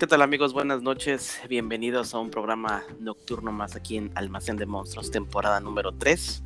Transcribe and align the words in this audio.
¿Qué 0.00 0.06
tal 0.06 0.22
amigos? 0.22 0.54
Buenas 0.54 0.80
noches. 0.80 1.38
Bienvenidos 1.46 2.14
a 2.14 2.20
un 2.20 2.30
programa 2.30 2.82
nocturno 3.00 3.52
más 3.52 3.76
aquí 3.76 3.98
en 3.98 4.10
Almacén 4.14 4.56
de 4.56 4.64
Monstruos, 4.64 5.10
temporada 5.10 5.60
número 5.60 5.92
3. 5.92 6.42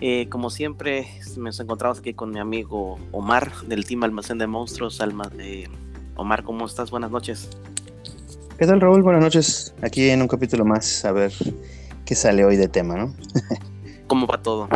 Eh, 0.00 0.28
como 0.28 0.50
siempre, 0.50 1.08
nos 1.36 1.58
encontramos 1.58 1.98
aquí 1.98 2.14
con 2.14 2.30
mi 2.30 2.38
amigo 2.38 2.96
Omar 3.10 3.50
del 3.66 3.84
Team 3.84 4.04
Almacén 4.04 4.38
de 4.38 4.46
Monstruos. 4.46 5.00
Alma, 5.00 5.28
eh, 5.40 5.66
Omar, 6.14 6.44
¿cómo 6.44 6.64
estás? 6.64 6.92
Buenas 6.92 7.10
noches. 7.10 7.48
¿Qué 8.56 8.66
tal 8.68 8.80
Raúl? 8.80 9.02
Buenas 9.02 9.20
noches. 9.20 9.74
Aquí 9.82 10.08
en 10.08 10.22
un 10.22 10.28
capítulo 10.28 10.64
más, 10.64 11.04
a 11.04 11.10
ver 11.10 11.32
qué 12.04 12.14
sale 12.14 12.44
hoy 12.44 12.54
de 12.54 12.68
tema, 12.68 12.94
¿no? 12.94 13.16
¿Cómo 14.06 14.28
va 14.28 14.40
todo? 14.40 14.68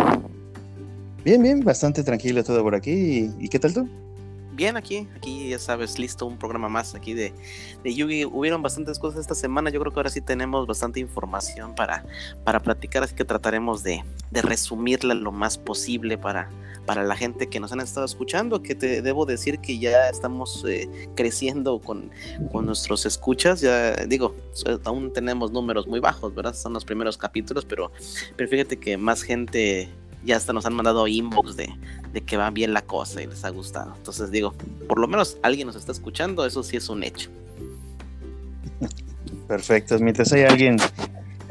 Bien, 1.25 1.41
bien, 1.41 1.61
bastante 1.61 2.03
tranquilo 2.03 2.43
todo 2.43 2.61
por 2.65 2.75
aquí. 2.75 3.31
¿Y, 3.39 3.49
qué 3.49 3.61
tal 3.61 3.73
tú? 3.73 3.89
Bien 4.53 4.77
aquí, 4.77 5.09
aquí 5.17 5.49
ya 5.49 5.59
sabes, 5.59 5.99
listo 5.99 6.27
un 6.27 6.39
programa 6.39 6.69
más 6.69 6.95
aquí 6.95 7.15
de, 7.15 7.33
de 7.83 7.95
Yugi. 7.95 8.25
Hubieron 8.25 8.63
bastantes 8.63 8.99
cosas 8.99 9.21
esta 9.21 9.35
semana, 9.35 9.71
yo 9.71 9.81
creo 9.81 9.93
que 9.93 9.99
ahora 9.99 10.11
sí 10.11 10.21
tenemos 10.21 10.67
bastante 10.67 11.01
información 11.01 11.75
para, 11.75 12.05
para 12.45 12.61
platicar, 12.61 13.03
así 13.03 13.15
que 13.15 13.25
trataremos 13.25 13.83
de, 13.83 14.05
de 14.31 14.43
resumirla 14.43 15.15
lo 15.15 15.33
más 15.33 15.59
posible 15.59 16.19
para, 16.19 16.51
para 16.87 17.05
la 17.05 17.17
gente 17.17 17.49
que 17.49 17.61
nos 17.61 17.73
han 17.73 17.81
estado 17.81 18.07
escuchando, 18.07 18.63
que 18.63 18.75
te 18.75 19.03
debo 19.03 19.27
decir 19.27 19.61
que 19.61 19.79
ya 19.79 20.09
estamos 20.09 20.65
eh, 20.69 20.89
creciendo 21.15 21.79
con, 21.79 22.11
con, 22.51 22.67
nuestros 22.67 23.07
escuchas, 23.07 23.61
ya 23.61 23.95
digo, 24.07 24.35
aún 24.85 25.13
tenemos 25.13 25.53
números 25.53 25.87
muy 25.87 26.01
bajos, 26.01 26.35
¿verdad? 26.35 26.55
Son 26.55 26.73
los 26.73 26.85
primeros 26.85 27.17
capítulos, 27.17 27.65
pero, 27.65 27.93
pero 28.37 28.49
fíjate 28.49 28.79
que 28.79 28.97
más 28.97 29.23
gente 29.23 29.89
ya 30.25 30.37
hasta 30.37 30.53
nos 30.53 30.67
han 30.67 30.75
mandado 30.75 31.07
inbox 31.07 31.57
de, 31.57 31.75
de 32.13 32.21
que 32.21 32.37
va 32.37 32.51
bien 32.51 32.73
la 32.73 32.83
cosa 32.83 33.23
y 33.23 33.27
les 33.27 33.45
ha 33.45 33.51
gustado. 33.51 33.95
Entonces 33.97 34.31
digo, 34.31 34.55
por 34.89 34.99
lo 34.99 35.09
menos 35.09 35.39
alguien 35.43 35.67
nos 35.67 35.77
está 35.77 35.93
escuchando, 35.93 36.45
eso 36.45 36.63
sí 36.63 36.77
es 36.77 36.89
un 36.89 37.03
hecho. 37.03 37.31
Perfecto, 39.49 39.99
mientras 39.99 40.33
hay 40.33 40.43
alguien 40.43 40.77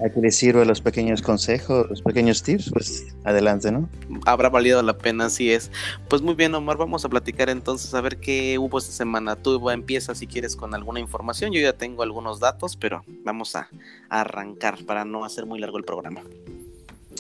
a 0.04 0.10
que 0.10 0.22
le 0.22 0.32
sirva 0.32 0.64
los 0.64 0.82
pequeños 0.82 1.22
consejos, 1.22 1.88
los 1.90 2.02
pequeños 2.02 2.42
tips, 2.44 2.70
pues 2.72 3.08
adelante, 3.26 3.72
¿no? 3.72 3.90
Habrá 4.26 4.50
valido 4.50 4.82
la 4.82 4.98
pena, 4.98 5.26
así 5.26 5.52
es. 5.52 5.72
Pues 6.08 6.22
muy 6.22 6.36
bien, 6.36 6.56
Omar, 6.56 6.78
vamos 6.78 7.04
a 7.06 7.10
platicar 7.10 7.50
entonces 7.50 7.94
a 7.94 8.02
ver 8.02 8.18
qué 8.20 8.58
hubo 8.58 8.78
esta 8.78 8.92
semana. 8.92 9.36
Tú 9.36 9.70
empieza 9.70 10.16
si 10.16 10.28
quieres 10.28 10.56
con 10.56 10.74
alguna 10.74 11.00
información, 11.00 11.52
yo 11.52 11.60
ya 11.60 11.74
tengo 11.74 12.04
algunos 12.04 12.40
datos, 12.40 12.78
pero 12.78 13.04
vamos 13.24 13.56
a, 13.56 13.68
a 14.10 14.22
arrancar 14.22 14.78
para 14.86 15.04
no 15.04 15.26
hacer 15.26 15.46
muy 15.46 15.60
largo 15.60 15.78
el 15.78 15.84
programa. 15.84 16.22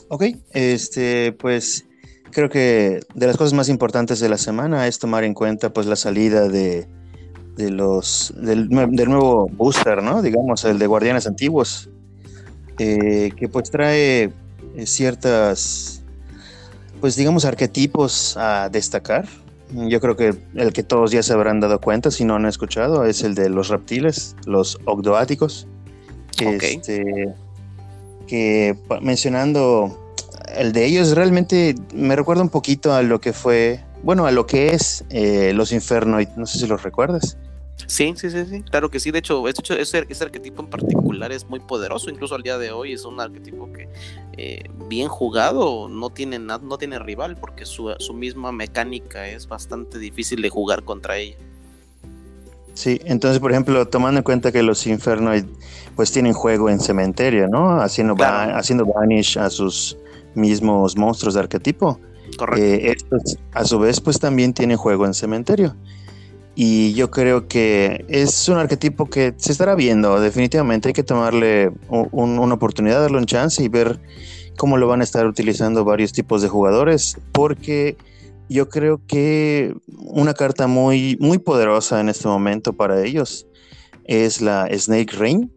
Ok, 0.08 0.24
este, 0.54 1.34
pues 1.34 1.86
creo 2.32 2.50
que 2.50 3.00
de 3.14 3.28
las 3.28 3.38
cosas 3.38 3.54
más 3.54 3.70
importantes 3.70 4.20
de 4.20 4.30
la 4.30 4.38
semana 4.38 4.88
es 4.88 5.00
tomar 5.00 5.24
en 5.24 5.34
cuenta 5.34 5.72
pues 5.74 5.88
la 5.88 5.96
salida 5.96 6.48
de, 6.48 6.88
de 7.60 7.70
los 7.70 8.34
del, 8.38 8.70
nuevo 8.70 9.48
booster, 9.50 10.02
¿no? 10.02 10.22
Digamos, 10.22 10.64
el 10.64 10.80
de 10.80 10.88
Guardianes 10.88 11.28
Antiguos, 11.28 11.90
eh, 12.78 13.32
que 13.36 13.50
pues 13.50 13.70
trae 13.70 14.32
eh, 14.76 14.86
ciertas, 14.86 16.02
pues 17.02 17.18
digamos, 17.18 17.44
arquetipos 17.44 18.38
a 18.38 18.70
destacar. 18.70 19.28
Yo 19.72 20.00
creo 20.00 20.16
que 20.16 20.36
el 20.56 20.74
que 20.74 20.84
todos 20.84 21.12
ya 21.12 21.22
se 21.22 21.34
habrán 21.34 21.60
dado 21.60 21.80
cuenta, 21.82 22.10
si 22.12 22.24
no 22.24 22.36
han 22.36 22.46
escuchado, 22.46 23.06
es 23.06 23.24
el 23.24 23.36
de 23.36 23.50
los 23.50 23.68
reptiles, 23.68 24.36
los 24.46 24.80
ogdoáticos. 24.86 25.68
Este, 26.40 27.36
que 28.30 28.78
mencionando 29.02 30.14
el 30.56 30.72
de 30.72 30.86
ellos 30.86 31.16
realmente 31.16 31.76
me 31.94 32.16
recuerda 32.16 32.44
un 32.44 32.50
poquito 32.50 32.94
a 32.94 33.02
lo 33.02 33.20
que 33.20 33.34
fue, 33.34 33.84
bueno, 34.04 34.26
a 34.26 34.32
lo 34.32 34.46
que 34.46 34.70
es 34.70 35.04
eh, 35.10 35.52
los 35.54 35.72
Infernoid, 35.72 36.30
no 36.38 36.46
sé 36.46 36.60
si 36.60 36.68
los 36.68 36.84
recuerdas. 36.84 37.38
Sí, 37.88 38.14
sí, 38.18 38.30
sí, 38.30 38.46
sí, 38.46 38.62
claro 38.62 38.92
que 38.92 39.00
sí. 39.00 39.10
De 39.10 39.20
hecho, 39.20 39.48
ese, 39.48 40.06
ese 40.10 40.24
arquetipo 40.24 40.62
en 40.62 40.70
particular 40.70 41.32
es 41.32 41.46
muy 41.46 41.60
poderoso, 41.60 42.10
incluso 42.10 42.36
al 42.36 42.44
día 42.44 42.58
de 42.58 42.72
hoy 42.72 42.94
es 42.94 43.06
un 43.06 43.20
arquetipo 43.20 43.72
que 43.72 43.90
eh, 44.38 44.70
bien 44.88 45.08
jugado 45.08 45.88
no 45.90 46.10
tiene 46.10 46.40
no 46.40 46.78
tiene 46.78 47.00
rival, 47.00 47.38
porque 47.38 47.66
su, 47.66 47.94
su 48.00 48.14
misma 48.14 48.52
mecánica 48.52 49.28
es 49.28 49.48
bastante 49.48 49.98
difícil 49.98 50.42
de 50.42 50.50
jugar 50.50 50.84
contra 50.84 51.18
ella. 51.18 51.38
Sí, 52.80 53.02
entonces, 53.04 53.42
por 53.42 53.52
ejemplo, 53.52 53.86
tomando 53.90 54.20
en 54.20 54.24
cuenta 54.24 54.54
que 54.54 54.64
los 54.64 54.88
Infernoid 54.88 55.44
pues 55.98 56.14
tienen 56.14 56.32
juego 56.32 56.70
en 56.70 56.80
cementerio, 56.80 57.50
¿no? 57.50 57.82
Haciendo, 57.82 58.16
haciendo 58.18 58.86
vanish 58.86 59.38
a 59.38 59.50
sus 59.50 59.98
mismos 60.34 60.96
monstruos 60.96 61.34
de 61.34 61.42
arquetipo. 61.42 62.00
Correcto. 62.38 62.64
Eh, 62.64 62.92
estos, 62.92 63.38
a 63.52 63.66
su 63.66 63.80
vez, 63.80 64.00
pues 64.00 64.18
también 64.18 64.54
tienen 64.54 64.78
juego 64.78 65.06
en 65.06 65.14
cementerio. 65.14 65.76
Y 66.56 66.94
yo 66.94 67.12
creo 67.12 67.50
que 67.50 68.06
es 68.08 68.48
un 68.48 68.60
arquetipo 68.60 69.10
que 69.10 69.34
se 69.36 69.52
estará 69.52 69.76
viendo. 69.76 70.22
Definitivamente 70.22 70.88
hay 70.88 70.94
que 70.94 71.04
tomarle 71.04 71.74
una 71.90 72.54
oportunidad, 72.54 73.02
darle 73.02 73.18
un 73.18 73.26
chance 73.26 73.62
y 73.62 73.68
ver 73.68 74.00
cómo 74.58 74.78
lo 74.78 74.88
van 74.88 75.02
a 75.02 75.04
estar 75.04 75.28
utilizando 75.28 75.84
varios 75.84 76.14
tipos 76.14 76.42
de 76.42 76.48
jugadores. 76.48 77.18
Porque 77.34 77.98
yo 78.50 78.70
creo 78.70 79.00
que 79.08 79.76
una 79.98 80.34
carta 80.34 80.68
muy, 80.68 81.18
muy 81.20 81.38
poderosa 81.38 82.02
en 82.02 82.10
este 82.10 82.28
momento 82.28 82.74
para 82.74 83.04
ellos 83.04 83.48
es 84.06 84.42
la 84.42 84.68
Snake 84.76 85.16
Rain 85.18 85.52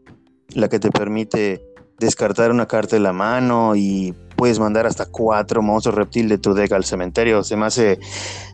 la 0.55 0.69
que 0.69 0.79
te 0.79 0.91
permite 0.91 1.65
descartar 1.99 2.51
una 2.51 2.67
carta 2.67 2.97
de 2.97 3.01
la 3.01 3.13
mano 3.13 3.75
y 3.77 4.15
puedes 4.37 4.59
mandar 4.59 4.87
hasta 4.87 5.07
cuatro 5.07 5.63
monstruos 5.63 5.97
reptil 5.97 6.29
de 6.29 6.39
tu 6.39 6.53
deck 6.53 6.73
al 6.73 6.85
cementerio. 6.85 7.43
Se 7.45 7.57
me 7.57 7.67
hace 7.67 7.99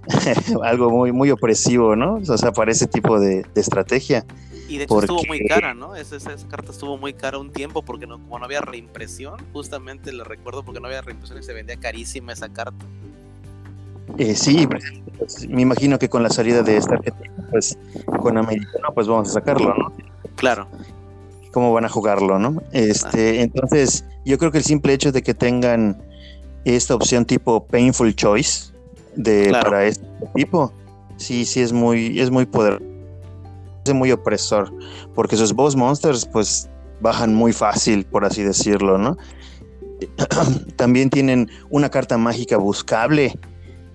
algo 0.63 0.91
muy, 0.91 1.13
muy 1.13 1.31
opresivo, 1.31 1.97
¿no? 1.97 2.17
O 2.17 2.39
sea, 2.39 2.53
para 2.53 2.71
ese 2.71 2.87
tipo 2.87 3.19
de, 3.19 3.47
estrategia. 3.55 4.25
Y 4.69 4.77
de 4.77 4.85
hecho 4.85 5.01
estuvo 5.01 5.25
muy 5.27 5.41
cara, 5.47 5.73
¿no? 5.73 5.97
Esa, 5.97 6.17
esa, 6.17 6.37
carta 6.47 6.73
estuvo 6.73 6.99
muy 6.99 7.15
cara 7.15 7.39
un 7.39 7.53
tiempo 7.53 7.83
porque 7.83 8.07
no, 8.07 8.19
como 8.19 8.39
no 8.39 8.45
había 8.45 8.61
reimpresión, 8.61 9.37
justamente 9.55 10.13
le 10.13 10.25
recuerdo 10.25 10.63
porque 10.63 10.81
no 10.81 10.89
había 10.89 11.01
reimpresión 11.01 11.39
y 11.39 11.43
se 11.43 11.55
vendía 11.55 11.79
carísima 11.79 12.35
esa 12.35 12.51
carta. 12.51 12.85
Eh, 14.17 14.35
sí, 14.35 14.67
pues, 15.19 15.49
me 15.49 15.63
imagino 15.63 15.99
que 15.99 16.09
con 16.09 16.23
la 16.23 16.31
salida 16.31 16.63
de 16.63 16.77
esta 16.77 16.99
pues 17.51 17.79
con 18.21 18.39
Americano, 18.39 18.89
pues 18.95 19.07
vamos 19.07 19.29
a 19.31 19.33
sacarlo, 19.33 19.75
¿no? 19.75 19.93
Claro 20.37 20.67
cómo 21.53 21.73
van 21.73 21.85
a 21.85 21.89
jugarlo, 21.89 22.39
¿no? 22.39 22.63
Este, 22.73 23.43
entonces, 23.43 24.05
yo 24.25 24.39
creo 24.39 24.53
que 24.53 24.59
el 24.59 24.65
simple 24.65 24.93
hecho 24.93 25.13
de 25.13 25.23
que 25.23 25.35
tengan 25.35 26.01
esta 26.65 26.95
opción 26.95 27.25
tipo 27.25 27.65
painful 27.67 28.15
choice 28.15 28.73
de 29.17 29.51
para 29.51 29.87
este 29.87 30.07
tipo, 30.35 30.73
sí, 31.17 31.45
sí 31.45 31.61
es 31.61 31.73
muy, 31.73 32.21
es 32.21 32.31
muy 32.31 32.47
poderoso, 32.47 32.85
es 33.85 33.95
muy 33.95 34.13
opresor, 34.13 34.73
porque 35.15 35.37
sus 35.37 35.53
boss 35.53 35.75
monsters, 35.75 36.27
pues, 36.27 36.69
bajan 37.01 37.35
muy 37.35 37.53
fácil, 37.53 38.05
por 38.05 38.25
así 38.25 38.43
decirlo, 38.43 38.99
¿no? 38.99 39.17
También 40.77 41.11
tienen 41.11 41.51
una 41.71 41.89
carta 41.89 42.19
mágica 42.19 42.57
buscable 42.57 43.37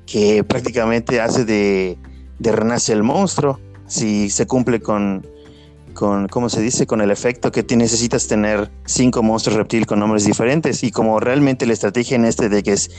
que 0.06 0.44
prácticamente 0.44 1.22
hace 1.22 1.46
de, 1.46 1.98
renace 2.40 2.94
el 2.94 3.04
monstruo 3.04 3.60
si 3.88 4.30
se 4.30 4.46
cumple 4.48 4.82
con, 4.82 5.26
con, 5.94 6.28
¿cómo 6.28 6.50
se 6.50 6.62
dice? 6.62 6.88
Con 6.88 7.02
el 7.02 7.12
efecto 7.12 7.52
que 7.52 7.64
necesitas 7.76 8.28
tener 8.28 8.72
cinco 8.86 9.24
monstruos 9.24 9.58
reptil 9.58 9.86
con 9.86 10.00
nombres 10.00 10.26
diferentes. 10.26 10.84
Y 10.84 10.92
como 10.92 11.20
realmente 11.20 11.66
la 11.66 11.74
estrategia 11.74 12.16
en 12.16 12.26
este 12.26 12.50
de 12.50 12.64
que 12.64 12.74
es, 12.74 12.90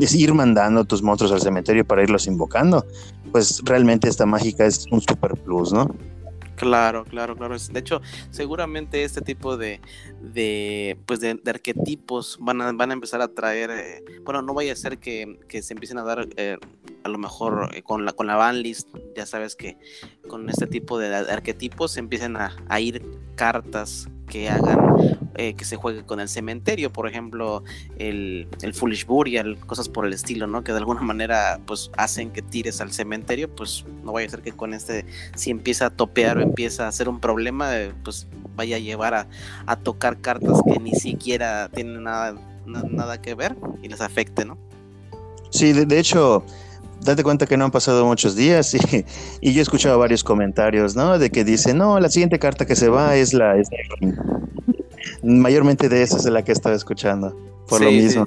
es, 0.00 0.14
ir 0.14 0.34
mandando 0.34 0.84
tus 0.84 1.02
monstruos 1.02 1.32
al 1.32 1.40
cementerio 1.40 1.84
para 1.84 2.02
irlos 2.02 2.26
invocando, 2.26 2.84
pues 3.32 3.62
realmente 3.64 4.08
esta 4.08 4.26
mágica 4.26 4.66
es 4.66 4.86
un 4.90 5.00
super 5.00 5.34
plus, 5.36 5.72
¿no? 5.72 5.88
Claro, 6.56 7.04
claro, 7.04 7.36
claro. 7.36 7.56
De 7.58 7.80
hecho, 7.80 8.00
seguramente 8.30 9.02
este 9.02 9.20
tipo 9.20 9.56
de, 9.56 9.80
de 10.20 10.96
pues 11.06 11.20
de, 11.20 11.40
arquetipos 11.46 12.38
van 12.40 12.60
a, 12.60 12.72
van 12.72 12.90
a 12.90 12.94
empezar 12.94 13.20
a 13.20 13.28
traer, 13.28 13.70
eh, 13.70 14.04
bueno, 14.24 14.42
no 14.42 14.54
vaya 14.54 14.72
a 14.72 14.76
ser 14.76 14.98
que, 14.98 15.38
que 15.48 15.62
se 15.62 15.74
empiecen 15.74 15.98
a 15.98 16.04
dar 16.04 16.28
eh, 16.36 16.58
a 17.02 17.08
lo 17.08 17.18
mejor 17.18 17.70
eh, 17.74 17.82
con 17.82 18.04
la 18.04 18.12
con 18.12 18.26
la 18.26 18.36
ban 18.36 18.62
list, 18.62 18.88
ya 19.16 19.26
sabes 19.26 19.56
que 19.56 19.76
con 20.28 20.48
este 20.48 20.66
tipo 20.66 20.98
de 20.98 21.14
arquetipos 21.14 21.92
se 21.92 22.00
empiecen 22.00 22.36
a, 22.36 22.56
a 22.68 22.80
ir 22.80 23.04
cartas 23.34 24.08
que 24.28 24.48
hagan 24.48 25.23
eh, 25.36 25.54
que 25.54 25.64
se 25.64 25.76
juegue 25.76 26.04
con 26.04 26.20
el 26.20 26.28
cementerio, 26.28 26.92
por 26.92 27.08
ejemplo, 27.08 27.64
el, 27.98 28.48
el 28.62 28.74
Foolish 28.74 29.06
Burial, 29.06 29.58
cosas 29.58 29.88
por 29.88 30.06
el 30.06 30.12
estilo, 30.12 30.46
¿no? 30.46 30.64
Que 30.64 30.72
de 30.72 30.78
alguna 30.78 31.02
manera 31.02 31.60
pues 31.66 31.90
hacen 31.96 32.30
que 32.30 32.42
tires 32.42 32.80
al 32.80 32.92
cementerio, 32.92 33.54
pues 33.54 33.84
no 34.04 34.12
vaya 34.12 34.26
a 34.26 34.30
ser 34.30 34.42
que 34.42 34.52
con 34.52 34.74
este, 34.74 35.06
si 35.34 35.50
empieza 35.50 35.86
a 35.86 35.90
topear 35.90 36.38
o 36.38 36.40
empieza 36.40 36.86
a 36.88 36.92
ser 36.92 37.08
un 37.08 37.20
problema, 37.20 37.78
eh, 37.78 37.92
pues 38.02 38.26
vaya 38.56 38.76
a 38.76 38.78
llevar 38.78 39.14
a, 39.14 39.26
a, 39.66 39.76
tocar 39.76 40.20
cartas 40.20 40.60
que 40.64 40.78
ni 40.78 40.92
siquiera 40.92 41.68
tienen 41.68 42.04
nada, 42.04 42.34
nada 42.66 43.20
que 43.20 43.34
ver 43.34 43.56
y 43.82 43.88
les 43.88 44.00
afecte, 44.00 44.44
¿no? 44.44 44.56
Sí, 45.50 45.72
de, 45.72 45.98
hecho, 45.98 46.44
date 47.00 47.22
cuenta 47.22 47.46
que 47.46 47.56
no 47.56 47.64
han 47.64 47.70
pasado 47.70 48.04
muchos 48.06 48.34
días 48.34 48.74
y, 48.74 48.78
y, 49.40 49.52
yo 49.52 49.60
he 49.60 49.62
escuchado 49.62 49.98
varios 49.98 50.24
comentarios, 50.24 50.96
¿no? 50.96 51.18
De 51.18 51.30
que 51.30 51.44
dicen, 51.44 51.78
no, 51.78 51.98
la 52.00 52.08
siguiente 52.08 52.38
carta 52.38 52.66
que 52.66 52.76
se 52.76 52.88
va 52.88 53.16
es 53.16 53.32
la... 53.34 53.56
Mayormente 55.22 55.88
de 55.88 56.02
esa 56.02 56.16
es 56.18 56.24
la 56.26 56.42
que 56.42 56.52
he 56.52 56.54
estado 56.54 56.74
escuchando, 56.74 57.36
por 57.68 57.80
lo 57.80 57.90
mismo. 57.90 58.26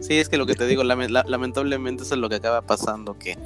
Sí, 0.00 0.14
es 0.14 0.28
que 0.28 0.36
lo 0.36 0.46
que 0.46 0.54
te 0.54 0.66
digo, 0.66 0.84
lamentablemente 0.84 2.02
eso 2.02 2.14
es 2.14 2.20
lo 2.20 2.28
que 2.28 2.36
acaba 2.36 2.62
pasando, 2.62 3.18
que, 3.18 3.38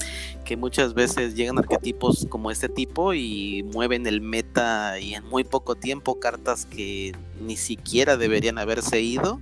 que 0.44 0.56
muchas 0.56 0.94
veces 0.94 1.34
llegan 1.36 1.58
arquetipos 1.58 2.26
como 2.28 2.50
este 2.50 2.68
tipo 2.68 3.14
y 3.14 3.62
mueven 3.72 4.06
el 4.06 4.20
meta 4.20 4.98
y 4.98 5.14
en 5.14 5.24
muy 5.26 5.44
poco 5.44 5.76
tiempo 5.76 6.18
cartas 6.18 6.66
que 6.66 7.14
ni 7.40 7.56
siquiera 7.56 8.16
deberían 8.16 8.58
haberse 8.58 9.00
ido 9.00 9.40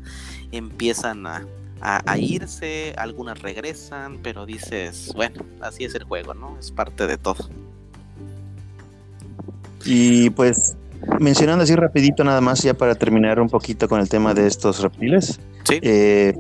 empiezan 0.53 1.27
a, 1.27 1.47
a, 1.81 2.19
irse, 2.19 2.95
algunas 2.97 3.41
regresan, 3.41 4.19
pero 4.23 4.47
dices, 4.47 5.13
bueno, 5.15 5.45
así 5.61 5.85
es 5.85 5.95
el 5.95 6.05
juego, 6.05 6.35
¿no? 6.35 6.59
Es 6.59 6.71
parte 6.71 7.07
de 7.07 7.19
todo. 7.19 7.49
Y 9.85 10.31
pues 10.31 10.77
mencionando 11.21 11.65
así 11.65 11.75
rapidito 11.75 12.25
nada 12.25 12.41
más 12.41 12.63
ya 12.63 12.75
para 12.75 12.95
terminar 12.95 13.41
un 13.41 13.49
poquito 13.49 13.89
con 13.89 14.01
el 14.01 14.09
tema 14.09 14.35
de 14.35 14.47
estos 14.47 14.81
reptiles. 14.81 15.41
Sí. 15.65 15.79
Eh, 15.83 16.35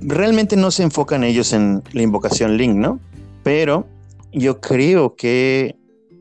realmente 0.00 0.56
no 0.56 0.70
se 0.70 0.82
enfocan 0.82 1.24
ellos 1.24 1.52
en 1.52 1.82
la 1.92 2.02
invocación 2.02 2.56
Link, 2.56 2.76
¿no? 2.76 3.00
Pero 3.42 3.86
yo 4.32 4.60
creo 4.60 5.14
que 5.16 5.76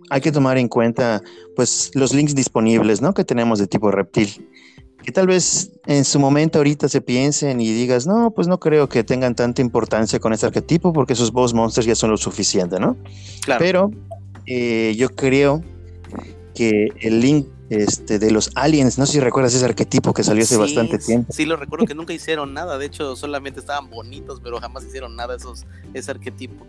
hay 0.10 0.22
que 0.22 0.32
tomar 0.32 0.58
en 0.58 0.68
cuenta 0.68 1.22
pues 1.56 1.92
los 1.94 2.14
links 2.14 2.36
disponibles, 2.36 3.02
¿no? 3.02 3.14
Que 3.14 3.24
tenemos 3.24 3.60
de 3.60 3.68
tipo 3.68 3.92
reptil. 3.92 4.48
Que 5.04 5.12
tal 5.12 5.28
vez 5.28 5.72
en 5.86 6.04
su 6.06 6.20
momento 6.20 6.60
ahorita 6.60 6.90
se 6.90 7.02
piensen 7.02 7.62
y 7.62 7.72
digas, 7.72 8.08
no, 8.08 8.32
pues 8.32 8.48
no 8.48 8.60
creo 8.60 8.90
que 8.90 9.04
tengan 9.04 9.36
tanta 9.36 9.62
importancia 9.62 10.20
con 10.20 10.34
este 10.34 10.46
arquetipo 10.46 10.92
porque 10.92 11.14
esos 11.14 11.32
boss 11.32 11.54
monsters 11.54 11.88
ya 11.88 11.96
son 11.96 12.12
lo 12.12 12.18
suficiente, 12.18 12.80
¿no? 12.80 12.98
Claro. 13.44 13.60
Pero 13.60 13.92
eh, 14.46 14.96
yo 14.98 15.10
creo 15.10 15.64
que 16.58 16.88
el 17.02 17.22
link 17.22 17.46
este, 17.70 18.18
de 18.18 18.32
los 18.32 18.50
aliens, 18.56 18.98
no 18.98 19.06
sé 19.06 19.14
si 19.14 19.20
recuerdas 19.20 19.54
ese 19.54 19.64
arquetipo 19.64 20.12
que 20.12 20.24
salió 20.24 20.44
hace 20.44 20.58
bastante 20.58 20.98
tiempo. 20.98 21.32
Sí, 21.32 21.46
lo 21.46 21.56
recuerdo 21.56 21.86
que 21.86 21.94
nunca 21.94 22.14
hicieron 22.14 22.52
nada, 22.56 22.80
de 22.80 22.88
hecho 22.88 23.16
solamente 23.16 23.60
estaban 23.60 23.92
bonitos, 23.92 24.42
pero 24.44 24.60
jamás 24.60 24.84
hicieron 24.86 25.16
nada 25.16 25.36
esos, 25.36 25.68
ese 25.94 26.10
arquetipo. 26.10 26.66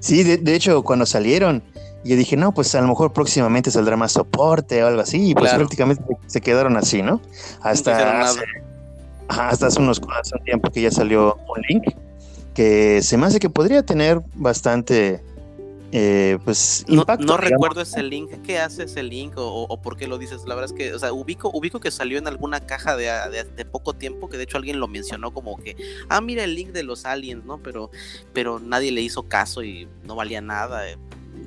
Sí, 0.00 0.24
de, 0.24 0.54
hecho 0.54 0.82
cuando 0.82 1.06
salieron, 1.06 1.62
yo 2.04 2.16
dije, 2.16 2.36
no, 2.36 2.52
pues 2.52 2.74
a 2.74 2.82
lo 2.82 2.88
mejor 2.88 3.14
próximamente 3.14 3.70
saldrá 3.70 3.96
más 3.96 4.12
soporte 4.12 4.84
o 4.84 4.88
algo 4.88 5.00
así, 5.00 5.30
y 5.30 5.34
pues 5.34 5.54
prácticamente 5.54 6.02
se 6.26 6.42
quedaron 6.42 6.76
así, 6.76 7.00
¿no? 7.00 7.22
Hasta 7.62 8.20
hace, 8.20 8.44
hasta 9.28 9.68
hace 9.68 9.80
unos 9.80 10.02
hace 10.20 10.36
un 10.36 10.44
tiempo 10.44 10.70
que 10.70 10.82
ya 10.82 10.90
salió 10.90 11.38
un 11.48 11.62
link 11.66 11.94
que 12.52 13.00
se 13.00 13.16
me 13.16 13.26
hace 13.26 13.38
que 13.38 13.48
podría 13.48 13.86
tener 13.86 14.20
bastante 14.34 15.22
eh, 15.90 16.38
pues 16.44 16.84
no, 16.88 17.36
recuerdo 17.36 17.80
ese 17.80 18.02
link. 18.02 18.30
¿Qué 18.42 18.58
hace 18.58 18.84
ese 18.84 19.02
link 19.02 19.32
o, 19.36 19.80
por 19.80 19.96
qué 19.96 20.06
lo 20.06 20.18
dices? 20.18 20.44
La 20.46 20.54
verdad 20.54 20.70
es 20.70 20.76
que, 20.76 20.94
o 20.94 20.98
sea, 20.98 21.12
ubico, 21.12 21.50
ubico 21.52 21.80
que 21.80 21.90
salió 21.90 22.18
en 22.18 22.26
alguna 22.26 22.60
caja 22.60 22.96
de, 22.96 23.44
de, 23.56 23.64
poco 23.64 23.94
tiempo, 23.94 24.28
que 24.28 24.36
de 24.36 24.44
hecho 24.44 24.58
alguien 24.58 24.80
lo 24.80 24.88
mencionó 24.88 25.32
como 25.32 25.56
que, 25.56 25.76
ah, 26.08 26.20
mira 26.20 26.44
el 26.44 26.54
link 26.54 26.70
de 26.70 26.82
los 26.82 27.06
aliens, 27.06 27.44
¿no? 27.44 27.58
Pero, 27.58 27.90
pero 28.34 28.58
nadie 28.58 28.92
le 28.92 29.00
hizo 29.00 29.28
caso 29.28 29.62
y 29.62 29.88
no 30.04 30.14
valía 30.14 30.40
nada. 30.40 30.88
Eh, 30.90 30.98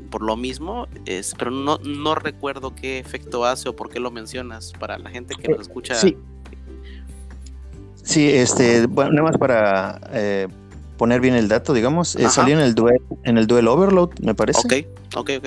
por 0.10 0.24
lo 0.24 0.36
mismo, 0.36 0.88
es, 1.06 1.34
pero 1.38 1.52
no, 1.52 1.78
no 1.80 2.16
recuerdo 2.16 2.76
qué 2.76 3.00
efecto 3.00 3.46
hace 3.46 3.70
o 3.70 3.76
por 3.76 3.90
qué 3.90 4.00
lo 4.00 4.12
mencionas 4.12 4.74
para 4.78 4.98
la 4.98 5.10
gente 5.10 5.36
que 5.36 5.48
nos 5.48 5.62
escucha. 5.62 5.96
Sí, 5.96 6.18
sí 8.04 8.30
este, 8.30 8.88
bueno, 8.88 9.12
nada 9.12 9.30
más 9.30 9.38
para 9.38 10.02
eh, 10.12 10.48
poner 11.02 11.20
bien 11.20 11.34
el 11.34 11.48
dato, 11.48 11.74
digamos. 11.74 12.16
Eh, 12.16 12.30
salió 12.30 12.54
en 12.54 12.62
el 12.62 12.76
duel, 12.76 13.02
en 13.24 13.40
el 13.40 13.48
duel 13.48 13.68
Overload, 13.68 14.12
me 14.22 14.36
parece. 14.36 14.60
Ok, 14.60 15.18
ok, 15.18 15.32
ok. 15.40 15.46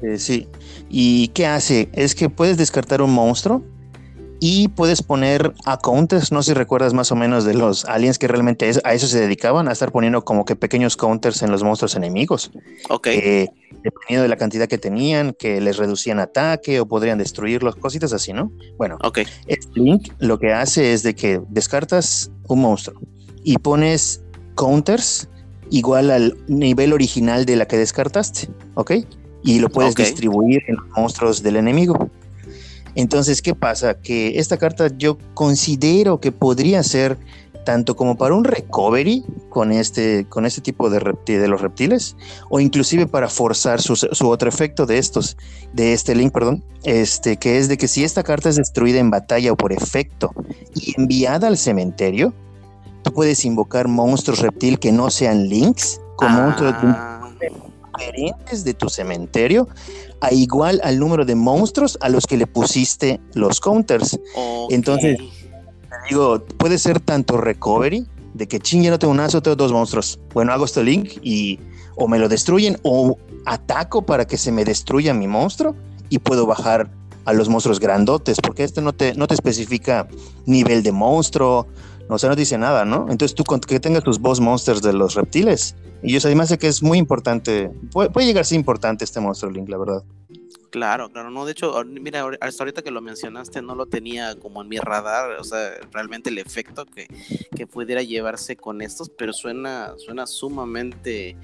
Eh, 0.00 0.16
sí. 0.16 0.48
¿Y 0.88 1.28
qué 1.28 1.44
hace? 1.46 1.90
Es 1.92 2.14
que 2.14 2.30
puedes 2.30 2.56
descartar 2.56 3.02
un 3.02 3.12
monstruo 3.12 3.62
y 4.40 4.68
puedes 4.68 5.02
poner 5.02 5.52
a 5.66 5.76
counters, 5.76 6.32
no 6.32 6.42
sé 6.42 6.52
si 6.52 6.54
recuerdas 6.54 6.94
más 6.94 7.12
o 7.12 7.16
menos 7.16 7.44
de 7.44 7.52
los 7.52 7.84
aliens 7.84 8.18
que 8.18 8.28
realmente 8.28 8.70
a 8.82 8.94
eso 8.94 9.06
se 9.06 9.20
dedicaban, 9.20 9.68
a 9.68 9.72
estar 9.72 9.92
poniendo 9.92 10.24
como 10.24 10.46
que 10.46 10.56
pequeños 10.56 10.96
counters 10.96 11.42
en 11.42 11.50
los 11.50 11.62
monstruos 11.62 11.94
enemigos. 11.94 12.50
Ok. 12.88 13.08
Eh, 13.08 13.46
dependiendo 13.82 14.22
de 14.22 14.28
la 14.28 14.38
cantidad 14.38 14.68
que 14.68 14.78
tenían, 14.78 15.34
que 15.38 15.60
les 15.60 15.76
reducían 15.76 16.18
ataque 16.18 16.80
o 16.80 16.88
podrían 16.88 17.18
destruirlos, 17.18 17.76
cositas 17.76 18.14
así, 18.14 18.32
¿no? 18.32 18.50
Bueno, 18.78 18.96
ok. 19.02 19.18
Este 19.48 19.68
link 19.80 20.14
lo 20.18 20.38
que 20.38 20.54
hace 20.54 20.94
es 20.94 21.02
de 21.02 21.14
que 21.14 21.42
descartas 21.50 22.30
un 22.48 22.62
monstruo 22.62 22.98
y 23.44 23.58
pones 23.58 24.22
counters 24.58 25.28
igual 25.70 26.10
al 26.10 26.36
nivel 26.48 26.92
original 26.92 27.46
de 27.46 27.56
la 27.56 27.66
que 27.66 27.78
descartaste, 27.78 28.48
¿ok? 28.74 28.92
Y 29.44 29.60
lo 29.60 29.68
puedes 29.68 29.94
distribuir 29.94 30.62
en 30.66 30.76
los 30.76 30.86
monstruos 30.96 31.42
del 31.42 31.56
enemigo. 31.56 32.10
Entonces, 32.94 33.40
¿qué 33.40 33.54
pasa? 33.54 34.00
Que 34.00 34.38
esta 34.38 34.56
carta 34.56 34.90
yo 34.98 35.18
considero 35.34 36.20
que 36.20 36.32
podría 36.32 36.82
ser 36.82 37.16
tanto 37.64 37.94
como 37.96 38.16
para 38.16 38.34
un 38.34 38.44
recovery 38.44 39.24
con 39.50 39.72
este, 39.72 40.26
con 40.28 40.46
este 40.46 40.62
tipo 40.62 40.88
de, 40.88 41.14
de 41.26 41.48
los 41.48 41.60
reptiles, 41.60 42.16
o 42.48 42.60
inclusive 42.60 43.06
para 43.06 43.28
forzar 43.28 43.82
su, 43.82 43.94
su, 43.94 44.28
otro 44.28 44.48
efecto 44.48 44.86
de 44.86 44.96
estos, 44.96 45.36
de 45.74 45.92
este 45.92 46.14
link, 46.14 46.32
perdón, 46.32 46.64
este, 46.84 47.36
que 47.36 47.58
es 47.58 47.68
de 47.68 47.76
que 47.76 47.86
si 47.86 48.04
esta 48.04 48.22
carta 48.22 48.48
es 48.48 48.56
destruida 48.56 48.98
en 48.98 49.10
batalla 49.10 49.52
o 49.52 49.56
por 49.56 49.72
efecto 49.72 50.32
y 50.74 50.94
enviada 50.96 51.46
al 51.46 51.58
cementerio, 51.58 52.32
puedes 53.18 53.44
invocar 53.44 53.88
monstruos 53.88 54.38
reptil 54.38 54.78
que 54.78 54.92
no 54.92 55.10
sean 55.10 55.48
links, 55.48 56.00
como 56.14 56.40
monstruos 56.40 56.72
ah. 56.84 57.28
diferentes 57.98 58.62
de 58.62 58.74
tu 58.74 58.88
cementerio, 58.88 59.66
a 60.20 60.32
igual 60.32 60.80
al 60.84 61.00
número 61.00 61.24
de 61.24 61.34
monstruos 61.34 61.98
a 62.00 62.10
los 62.10 62.28
que 62.28 62.36
le 62.36 62.46
pusiste 62.46 63.20
los 63.34 63.58
counters. 63.58 64.20
Entonces, 64.70 65.18
digo, 66.08 66.44
puede 66.58 66.78
ser 66.78 67.00
tanto 67.00 67.38
recovery, 67.38 68.06
de 68.34 68.46
que 68.46 68.60
ching, 68.60 68.84
ya 68.84 68.90
no 68.90 69.00
tengo 69.00 69.12
un 69.12 69.18
aso, 69.18 69.42
tengo 69.42 69.56
dos 69.56 69.72
monstruos. 69.72 70.20
Bueno, 70.32 70.52
hago 70.52 70.66
este 70.66 70.84
link 70.84 71.14
y 71.20 71.58
o 71.96 72.06
me 72.06 72.20
lo 72.20 72.28
destruyen 72.28 72.78
o 72.84 73.18
ataco 73.46 74.02
para 74.02 74.28
que 74.28 74.36
se 74.36 74.52
me 74.52 74.64
destruya 74.64 75.12
mi 75.12 75.26
monstruo 75.26 75.74
y 76.08 76.20
puedo 76.20 76.46
bajar 76.46 76.88
a 77.24 77.32
los 77.32 77.48
monstruos 77.48 77.80
grandotes, 77.80 78.38
porque 78.40 78.62
este 78.62 78.80
no 78.80 78.92
te, 78.92 79.14
no 79.14 79.26
te 79.26 79.34
especifica 79.34 80.06
nivel 80.46 80.84
de 80.84 80.92
monstruo, 80.92 81.66
o 82.08 82.18
sea, 82.18 82.30
no 82.30 82.36
dice 82.36 82.58
nada, 82.58 82.84
¿no? 82.84 83.06
Entonces 83.10 83.34
tú 83.34 83.44
que 83.44 83.80
tengas 83.80 84.02
tus 84.02 84.18
boss 84.18 84.40
monsters 84.40 84.82
de 84.82 84.92
los 84.92 85.14
reptiles. 85.14 85.76
Y 86.02 86.12
yo 86.12 86.20
además 86.24 86.48
sé 86.48 86.58
que 86.58 86.68
es 86.68 86.82
muy 86.82 86.98
importante, 86.98 87.70
puede, 87.92 88.10
llegar 88.24 88.42
a 88.42 88.44
ser 88.44 88.56
importante 88.56 89.04
este 89.04 89.20
monstruo 89.20 89.50
Link, 89.50 89.68
la 89.68 89.78
verdad. 89.78 90.04
Claro, 90.70 91.10
claro, 91.10 91.30
no, 91.30 91.46
de 91.46 91.52
hecho, 91.52 91.82
mira, 91.86 92.26
hasta 92.40 92.62
ahorita 92.62 92.82
que 92.82 92.90
lo 92.90 93.00
mencionaste 93.00 93.62
no 93.62 93.74
lo 93.74 93.86
tenía 93.86 94.36
como 94.36 94.60
en 94.60 94.68
mi 94.68 94.78
radar, 94.78 95.32
o 95.40 95.44
sea, 95.44 95.70
realmente 95.92 96.28
el 96.28 96.38
efecto 96.38 96.84
que, 96.84 97.08
que 97.56 97.66
pudiera 97.66 98.02
llevarse 98.02 98.54
con 98.56 98.82
estos, 98.82 99.08
pero 99.08 99.32
suena, 99.32 99.94
suena 99.96 100.26
sumamente 100.26 101.36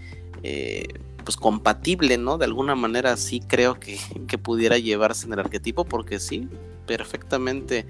eh, 0.43 0.87
pues 1.25 1.37
compatible, 1.37 2.19
¿no? 2.19 2.37
De 2.37 2.45
alguna 2.45 2.75
manera 2.75 3.17
sí 3.17 3.41
creo 3.41 3.81
que, 3.81 3.99
que 4.29 4.37
pudiera 4.37 4.77
llevarse 4.77 5.27
en 5.27 5.33
el 5.33 5.41
arquetipo, 5.41 5.87
porque 5.87 6.21
sí, 6.21 6.49
perfectamente 6.87 7.87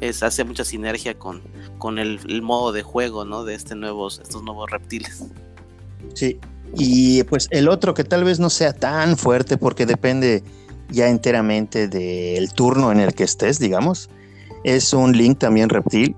es, 0.00 0.22
hace 0.22 0.44
mucha 0.44 0.64
sinergia 0.64 1.18
con, 1.18 1.42
con 1.78 1.98
el, 1.98 2.42
modo 2.42 2.72
de 2.72 2.82
juego, 2.82 3.24
¿no? 3.24 3.44
De 3.44 3.54
este 3.54 3.74
nuevos, 3.74 4.20
estos 4.22 4.42
nuevos 4.42 4.70
reptiles. 4.70 5.24
Sí, 6.14 6.38
y 6.74 7.22
pues 7.24 7.48
el 7.50 7.68
otro 7.68 7.94
que 7.94 8.04
tal 8.04 8.24
vez 8.24 8.38
no 8.38 8.50
sea 8.50 8.72
tan 8.72 9.16
fuerte 9.16 9.56
porque 9.56 9.86
depende 9.86 10.42
ya 10.90 11.08
enteramente 11.08 11.88
del 11.88 12.52
turno 12.52 12.92
en 12.92 13.00
el 13.00 13.14
que 13.14 13.24
estés, 13.24 13.58
digamos, 13.58 14.08
es 14.64 14.92
un 14.92 15.12
Link 15.16 15.38
también 15.38 15.68
reptil, 15.68 16.16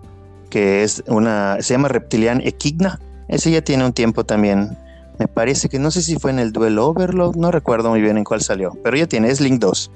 que 0.50 0.82
es 0.82 1.02
una, 1.06 1.58
se 1.60 1.74
llama 1.74 1.88
Reptilian 1.88 2.40
Equigna. 2.40 2.98
Ese 3.28 3.50
ya 3.50 3.62
tiene 3.62 3.84
un 3.84 3.92
tiempo 3.92 4.24
también. 4.24 4.76
Me 5.18 5.28
parece 5.28 5.68
que 5.68 5.78
no 5.78 5.90
sé 5.90 6.00
si 6.00 6.16
fue 6.16 6.30
en 6.30 6.38
el 6.38 6.52
Duel 6.52 6.78
Overload, 6.78 7.36
no 7.36 7.50
recuerdo 7.50 7.90
muy 7.90 8.00
bien 8.00 8.16
en 8.16 8.24
cuál 8.24 8.40
salió, 8.40 8.76
pero 8.82 8.96
ya 8.96 9.06
tiene, 9.06 9.30
es 9.30 9.40
Link 9.40 9.60
2. 9.60 9.90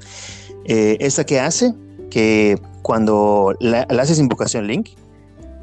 Eh, 0.64 0.96
¿Esta 1.00 1.24
que 1.24 1.40
hace? 1.40 1.74
Que 2.12 2.61
cuando 2.83 3.54
le 3.59 3.87
haces 3.88 4.19
invocación 4.19 4.66
Link, 4.66 4.90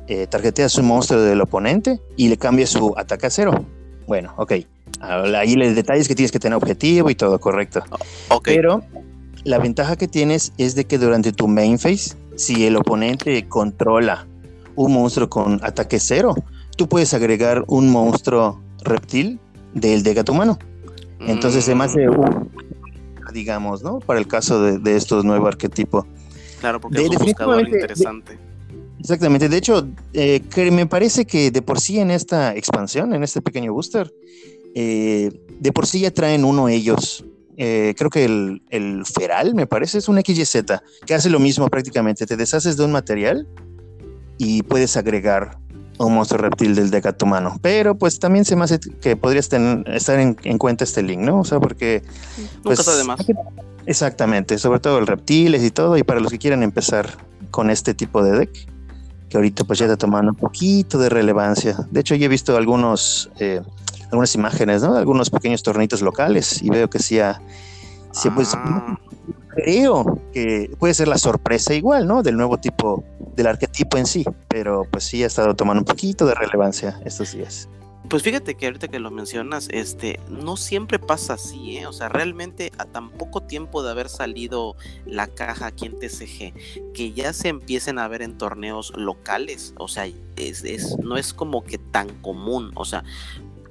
eh, 0.07 0.25
tarjeteas 0.25 0.75
un 0.79 0.87
monstruo 0.87 1.21
del 1.21 1.39
oponente 1.41 2.01
y 2.17 2.27
le 2.27 2.37
cambias 2.37 2.71
su 2.71 2.95
ataque 2.97 3.27
a 3.27 3.29
cero. 3.29 3.65
Bueno, 4.07 4.33
ok. 4.35 4.53
Ahí 4.99 5.53
los 5.53 5.75
detalles 5.75 6.07
que 6.07 6.15
tienes 6.15 6.31
que 6.31 6.39
tener 6.39 6.57
objetivo 6.57 7.11
y 7.11 7.15
todo 7.15 7.39
correcto. 7.39 7.83
Pero 8.43 8.81
la 9.43 9.59
ventaja 9.59 9.95
que 9.95 10.07
tienes 10.07 10.51
es 10.57 10.73
de 10.73 10.85
que 10.85 10.97
durante 10.97 11.31
tu 11.31 11.47
main 11.47 11.77
phase, 11.77 12.15
si 12.35 12.65
el 12.65 12.77
oponente 12.77 13.47
controla 13.47 14.25
un 14.75 14.93
monstruo 14.93 15.29
con 15.29 15.59
ataque 15.63 15.99
cero, 15.99 16.33
tú 16.77 16.89
puedes 16.89 17.13
agregar 17.13 17.63
un 17.67 17.91
monstruo 17.91 18.59
reptil 18.83 19.39
del 19.75 20.01
de 20.01 20.15
gato 20.15 20.31
humano. 20.31 20.57
Entonces 21.19 21.63
se 21.63 21.75
me 21.75 21.83
hace 21.83 22.09
un, 22.09 22.49
digamos, 23.31 23.83
¿no? 23.83 23.99
Para 23.99 24.19
el 24.19 24.27
caso 24.27 24.63
de, 24.63 24.79
de 24.79 24.95
estos 24.95 25.23
nuevos 25.23 25.49
arquetipos. 25.49 26.05
Claro, 26.59 26.79
porque 26.79 27.01
es 27.01 27.09
un 27.09 27.15
buscador 27.17 27.67
interesante. 27.67 28.37
exactamente. 28.99 29.49
De 29.49 29.57
hecho, 29.57 29.87
eh, 30.13 30.41
me 30.71 30.85
parece 30.85 31.25
que 31.25 31.51
de 31.51 31.61
por 31.61 31.79
sí 31.79 31.99
en 31.99 32.11
esta 32.11 32.55
expansión, 32.55 33.13
en 33.13 33.23
este 33.23 33.41
pequeño 33.41 33.73
booster, 33.73 34.13
eh, 34.75 35.31
de 35.59 35.71
por 35.71 35.87
sí 35.87 36.01
ya 36.01 36.11
traen 36.11 36.43
uno 36.43 36.69
ellos. 36.69 37.25
Eh, 37.57 37.93
creo 37.97 38.09
que 38.09 38.23
el, 38.23 38.61
el, 38.69 39.03
Feral, 39.05 39.53
me 39.53 39.67
parece, 39.67 39.97
es 39.97 40.07
un 40.07 40.21
XYZ, 40.21 40.63
que 41.05 41.13
hace 41.13 41.29
lo 41.29 41.39
mismo 41.39 41.67
prácticamente. 41.67 42.25
Te 42.25 42.37
deshaces 42.37 42.77
de 42.77 42.85
un 42.85 42.91
material 42.91 43.47
y 44.37 44.63
puedes 44.63 44.95
agregar 44.95 45.57
un 46.05 46.15
monstruo 46.15 46.41
reptil 46.41 46.75
del 46.75 46.89
deck 46.89 47.15
humano. 47.21 47.57
Pero 47.61 47.95
pues 47.95 48.19
también 48.19 48.45
se 48.45 48.55
me 48.55 48.63
hace 48.63 48.79
que 48.79 49.15
podrías 49.15 49.49
estar 49.51 50.19
en, 50.19 50.57
cuenta 50.57 50.83
este 50.83 51.03
link, 51.03 51.19
¿no? 51.19 51.39
O 51.41 51.43
sea, 51.43 51.59
porque... 51.59 52.03
Pues, 52.63 52.85
Nunca 52.87 53.03
más. 53.03 53.25
Exactamente, 53.85 54.57
sobre 54.59 54.79
todo 54.79 54.99
el 54.99 55.07
reptiles 55.07 55.63
y 55.63 55.71
todo, 55.71 55.97
y 55.97 56.03
para 56.03 56.19
los 56.19 56.31
que 56.31 56.37
quieran 56.37 56.61
empezar 56.61 57.09
con 57.49 57.71
este 57.71 57.93
tipo 57.93 58.23
de 58.23 58.37
deck, 58.37 58.67
que 59.29 59.37
ahorita 59.37 59.63
pues 59.63 59.79
ya 59.79 59.85
está 59.85 59.97
tomando 59.97 60.31
un 60.31 60.37
poquito 60.37 60.99
de 60.99 61.09
relevancia. 61.09 61.75
De 61.89 61.99
hecho, 62.01 62.15
yo 62.15 62.25
he 62.25 62.27
visto 62.27 62.55
algunos, 62.55 63.31
eh, 63.39 63.61
algunas 64.05 64.35
imágenes, 64.35 64.83
¿no? 64.83 64.95
Algunos 64.95 65.29
pequeños 65.29 65.63
tornitos 65.63 66.01
locales 66.01 66.61
y 66.61 66.69
veo 66.69 66.89
que 66.89 66.99
sí, 66.99 67.19
ha, 67.19 67.41
pues 68.35 68.53
ah. 68.53 68.97
Creo 69.61 70.19
que 70.33 70.71
puede 70.79 70.93
ser 70.93 71.07
la 71.07 71.17
sorpresa 71.17 71.73
igual, 71.73 72.07
¿no? 72.07 72.23
Del 72.23 72.37
nuevo 72.37 72.57
tipo, 72.57 73.03
del 73.35 73.47
arquetipo 73.47 73.97
en 73.97 74.05
sí, 74.05 74.25
pero 74.47 74.85
pues 74.89 75.03
sí 75.03 75.23
ha 75.23 75.27
estado 75.27 75.55
tomando 75.55 75.81
un 75.81 75.85
poquito 75.85 76.25
de 76.25 76.35
relevancia 76.35 76.99
estos 77.05 77.33
días. 77.33 77.69
Pues 78.07 78.23
fíjate 78.23 78.55
que 78.55 78.65
ahorita 78.65 78.87
que 78.87 78.97
lo 78.97 79.11
mencionas, 79.11 79.67
este, 79.71 80.19
no 80.29 80.57
siempre 80.57 80.97
pasa 80.97 81.33
así, 81.33 81.77
¿eh? 81.77 81.85
O 81.85 81.93
sea, 81.93 82.09
realmente 82.09 82.71
a 82.77 82.85
tan 82.85 83.11
poco 83.11 83.41
tiempo 83.41 83.83
de 83.83 83.91
haber 83.91 84.09
salido 84.09 84.75
la 85.05 85.27
caja 85.27 85.67
aquí 85.67 85.85
en 85.85 85.99
TCG, 85.99 86.93
que 86.93 87.11
ya 87.11 87.33
se 87.33 87.49
empiecen 87.49 87.99
a 87.99 88.07
ver 88.07 88.23
en 88.23 88.37
torneos 88.37 88.93
locales, 88.95 89.73
o 89.77 89.87
sea, 89.87 90.07
es, 90.37 90.63
es, 90.63 90.97
no 90.99 91.17
es 91.17 91.33
como 91.33 91.63
que 91.63 91.77
tan 91.77 92.09
común, 92.21 92.71
o 92.75 92.85
sea, 92.85 93.03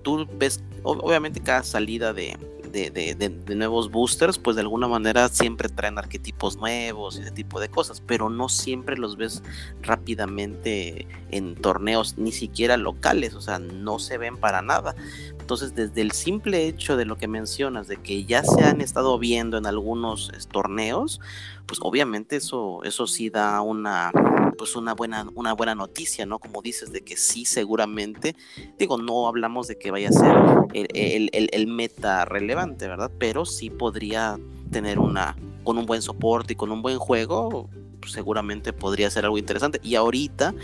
tú 0.03 0.29
ves, 0.39 0.63
obviamente 0.85 1.41
cada 1.41 1.65
salida 1.65 2.13
de, 2.13 2.37
de, 2.69 3.55
nuevos 3.55 3.91
boosters, 3.91 4.39
pues 4.39 4.57
de 4.57 4.63
alguna 4.63 4.89
manera 4.89 5.29
siempre 5.29 5.69
traen 5.69 5.99
arquetipos 5.99 6.57
nuevos 6.57 7.19
y 7.19 7.23
ese 7.23 7.31
tipo 7.31 7.61
de 7.61 7.69
cosas, 7.69 8.01
pero 8.01 8.31
no 8.31 8.49
siempre 8.49 8.97
los 8.97 9.17
ves 9.17 9.43
rápidamente 9.83 11.07
en 11.31 11.55
torneos, 11.55 12.17
ni 12.19 12.33
siquiera 12.33 12.77
locales, 12.77 13.35
o 13.35 13.41
sea, 13.41 13.59
no 13.59 13.99
se 13.99 14.19
ven 14.19 14.37
para 14.37 14.63
nada. 14.63 14.95
Entonces, 15.39 15.75
desde 15.75 16.03
el 16.03 16.13
simple 16.13 16.67
hecho 16.67 16.97
de 16.97 17.05
lo 17.07 17.17
que 17.17 17.27
mencionas, 17.27 17.89
de 17.89 17.97
que 17.97 18.25
ya 18.25 18.45
se 18.45 18.65
han 18.65 18.81
estado 18.81 19.19
viendo 19.19 19.57
en 19.57 19.67
algunos 19.67 20.31
torneos, 20.51 21.21
pues 21.67 21.81
obviamente 21.83 22.37
eso, 22.37 22.83
eso 22.85 23.07
sí 23.07 23.31
da 23.31 23.61
una, 23.63 24.11
pues 24.59 24.77
una 24.77 24.93
buena, 24.95 25.27
una 25.35 25.55
buena 25.55 25.75
noticia, 25.75 26.27
¿no? 26.27 26.39
Como 26.39 26.61
dices, 26.61 26.93
de 26.93 27.01
que 27.01 27.17
sí, 27.17 27.47
seguramente, 27.47 28.37
digo, 28.79 28.99
no 28.99 29.27
hablamos 29.27 29.69
de 29.69 29.79
que 29.79 29.91
vaya 29.91 30.11
a 30.11 30.13
ser 30.13 30.35
el, 30.75 31.31
el 31.33 31.67
meta 31.67 32.27
relevante, 32.27 32.87
¿verdad? 32.87 33.11
Pero 33.19 33.47
sí 33.47 33.71
podría 33.71 34.39
tener 34.71 34.99
una, 34.99 35.37
con 35.65 35.79
un 35.79 35.87
buen 35.87 36.03
soporte 36.03 36.53
y 36.53 36.57
con 36.57 36.71
un 36.71 36.83
buen 36.83 36.99
juego, 36.99 37.71
seguramente 38.07 38.73
podría 38.73 39.11
ser 39.11 39.25
algo 39.25 39.39
interesante. 39.39 39.81
Y 39.83 39.95
ahorita, 39.95 40.55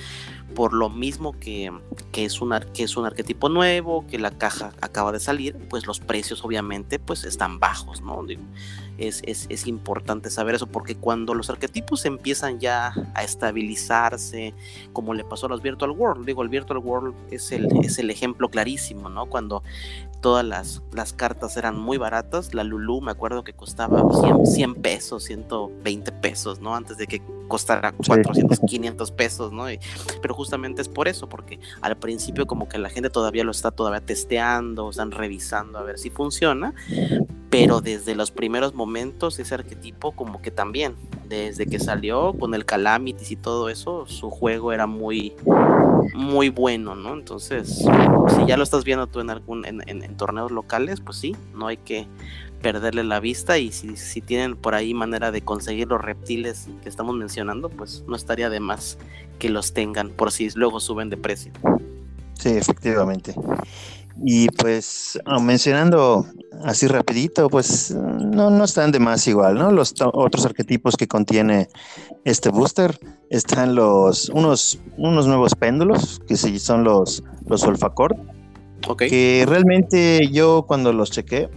por 0.55 0.73
lo 0.73 0.89
mismo 0.89 1.39
que, 1.39 1.73
es 2.15 2.41
un, 2.41 2.55
que 2.73 2.85
es 2.85 2.97
un 2.97 3.07
arquetipo 3.07 3.49
nuevo, 3.49 4.07
que 4.07 4.19
la 4.19 4.31
caja 4.31 4.73
acaba 4.81 5.13
de 5.13 5.21
salir, 5.21 5.57
pues 5.69 5.87
los 5.87 6.01
precios 6.01 6.45
obviamente 6.45 6.99
pues 6.99 7.25
están 7.25 7.59
bajos, 7.59 8.01
¿no? 8.03 8.23
Digo, 8.25 8.43
es, 8.99 9.23
es, 9.27 9.67
importante 9.67 10.31
saber 10.31 10.55
eso 10.55 10.67
porque 10.67 10.95
cuando 10.95 11.35
los 11.35 11.51
arquetipos 11.51 12.05
empiezan 12.05 12.61
ya 12.61 12.95
a 13.15 13.25
estabilizarse, 13.25 14.55
como 14.93 15.15
le 15.15 15.25
pasó 15.25 15.47
a 15.47 15.49
los 15.49 15.63
Virtual 15.63 15.91
World, 15.91 16.25
digo, 16.27 16.43
el 16.43 16.49
Virtual 16.49 16.79
World 16.79 17.15
es 17.31 17.51
el, 17.51 17.67
es 17.83 17.99
el 17.99 18.11
ejemplo 18.11 18.49
clarísimo, 18.49 19.09
¿no? 19.09 19.27
Cuando 19.27 19.63
todas 20.25 20.43
las, 20.43 20.81
las 20.95 21.13
cartas 21.13 21.59
eran 21.59 21.79
muy 21.79 21.99
baratas, 21.99 22.55
la 22.55 22.65
Lulu 22.65 23.03
me 23.03 23.11
acuerdo 23.11 23.45
que 23.45 23.53
costaba 23.53 24.03
100, 24.43 24.77
pesos, 24.77 25.25
120 25.25 26.13
pesos, 26.13 26.63
¿no? 26.63 26.75
Antes 26.75 26.97
de 26.97 27.07
que 27.07 27.21
costara 27.47 27.93
400, 27.93 28.61
500 28.67 29.11
pesos, 29.11 29.53
¿no? 29.53 29.67
pero 30.23 30.33
justamente 30.33 30.81
es 30.81 30.89
por 30.89 31.09
eso, 31.09 31.29
porque 31.29 31.61
al 31.83 31.99
principio 31.99 32.47
como 32.47 32.71
que 32.71 32.79
la 32.79 32.89
gente 32.89 33.11
todavía 33.11 33.45
lo 33.45 33.51
está 33.51 33.71
todavía 33.71 34.01
testeando, 34.01 34.89
están 34.89 35.11
revisando 35.11 35.79
a 35.79 35.83
ver 35.83 35.99
si 35.99 36.09
funciona, 36.09 36.73
pero 37.51 37.83
desde 37.83 38.15
los 38.15 38.31
primeros 38.31 38.73
momentos 38.73 39.39
ese 39.39 39.55
arquetipo 39.55 40.13
como 40.13 40.41
que 40.41 40.51
también, 40.51 40.95
desde 41.29 41.67
que 41.67 41.79
salió 41.79 42.33
con 42.33 42.55
el 42.55 42.65
Calamities 42.65 43.31
y 43.31 43.37
todo 43.37 43.69
eso, 43.69 44.07
su 44.07 44.31
juego 44.31 44.73
era 44.73 44.87
muy 44.87 45.35
muy 46.13 46.49
bueno, 46.49 46.95
¿no? 46.95 47.15
Entonces, 47.15 47.85
si 48.29 48.47
ya 48.47 48.57
lo 48.57 48.63
estás 48.63 48.85
viendo 48.85 49.07
tú 49.07 49.21
en 49.21 49.31
algún 49.31 49.65
en, 49.65 49.83
en, 49.87 50.14
torneos 50.15 50.51
locales, 50.51 51.01
pues 51.01 51.19
sí, 51.19 51.37
no 51.55 51.67
hay 51.67 51.77
que 51.77 52.07
perderle 52.63 53.05
la 53.05 53.21
vista 53.21 53.59
y 53.59 53.73
si, 53.73 53.97
si 53.97 54.23
tienen 54.23 54.57
por 54.57 54.75
ahí 54.75 54.95
manera 54.95 55.31
de 55.31 55.43
conseguir 55.43 55.89
los 55.89 56.01
reptiles 56.01 56.69
que 56.83 56.89
estamos 56.89 57.15
mencionando, 57.15 57.69
pues 57.69 58.05
no 58.07 58.17
estaría 58.17 58.49
de 58.49 58.61
más 58.61 58.97
que 59.39 59.51
los 59.51 59.75
tengan 59.75 60.11
por 60.11 60.33
si 60.33 60.49
luego 60.55 60.81
suben 60.81 61.11
de 61.11 61.17
precio. 61.17 61.53
Sí, 62.35 62.51
efectivamente. 62.51 63.35
Y 64.23 64.49
pues 64.49 65.19
ah, 65.25 65.41
mencionando 65.41 66.27
así 66.63 66.87
rapidito, 66.87 67.49
pues 67.49 67.91
no, 67.91 68.51
no 68.51 68.65
están 68.65 68.93
de 68.93 69.01
más 69.01 69.27
igual, 69.27 69.57
¿no? 69.57 69.73
Los 69.73 69.95
otros 70.01 70.47
arquetipos 70.47 70.97
que 70.97 71.09
contiene 71.09 71.69
este 72.25 72.51
booster 72.51 72.99
están 73.31 73.75
los 73.75 74.29
unos, 74.29 74.79
unos 74.97 75.27
nuevos 75.27 75.55
péndulos, 75.55 76.21
que 76.27 76.37
sí 76.37 76.59
son 76.59 76.85
los, 76.85 77.25
los 77.47 77.65
Olfacord. 77.65 78.17
Que 78.99 79.45
realmente 79.49 80.29
yo 80.31 80.65
cuando 80.67 80.93
los 80.93 81.11
chequé, 81.11 81.49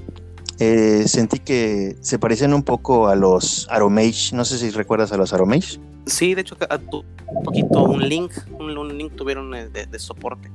eh, 0.59 1.03
sentí 1.07 1.39
que 1.39 1.95
se 2.01 2.19
parecían 2.19 2.53
un 2.53 2.63
poco 2.63 3.07
a 3.07 3.15
los 3.15 3.67
Aromage. 3.69 4.35
No 4.35 4.45
sé 4.45 4.57
si 4.57 4.69
recuerdas 4.69 5.11
a 5.11 5.17
los 5.17 5.33
Aromage. 5.33 5.79
Sí, 6.05 6.35
de 6.35 6.41
hecho, 6.41 6.55
un 7.27 7.43
poquito 7.43 7.83
un 7.83 8.07
link, 8.07 8.31
un, 8.57 8.97
link 8.97 9.15
tuvieron 9.15 9.51
de, 9.51 9.85
de 9.85 9.99
soporte. 9.99 10.49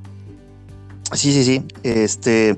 Sí, 1.12 1.32
sí, 1.32 1.44
sí. 1.44 1.64
Este, 1.82 2.56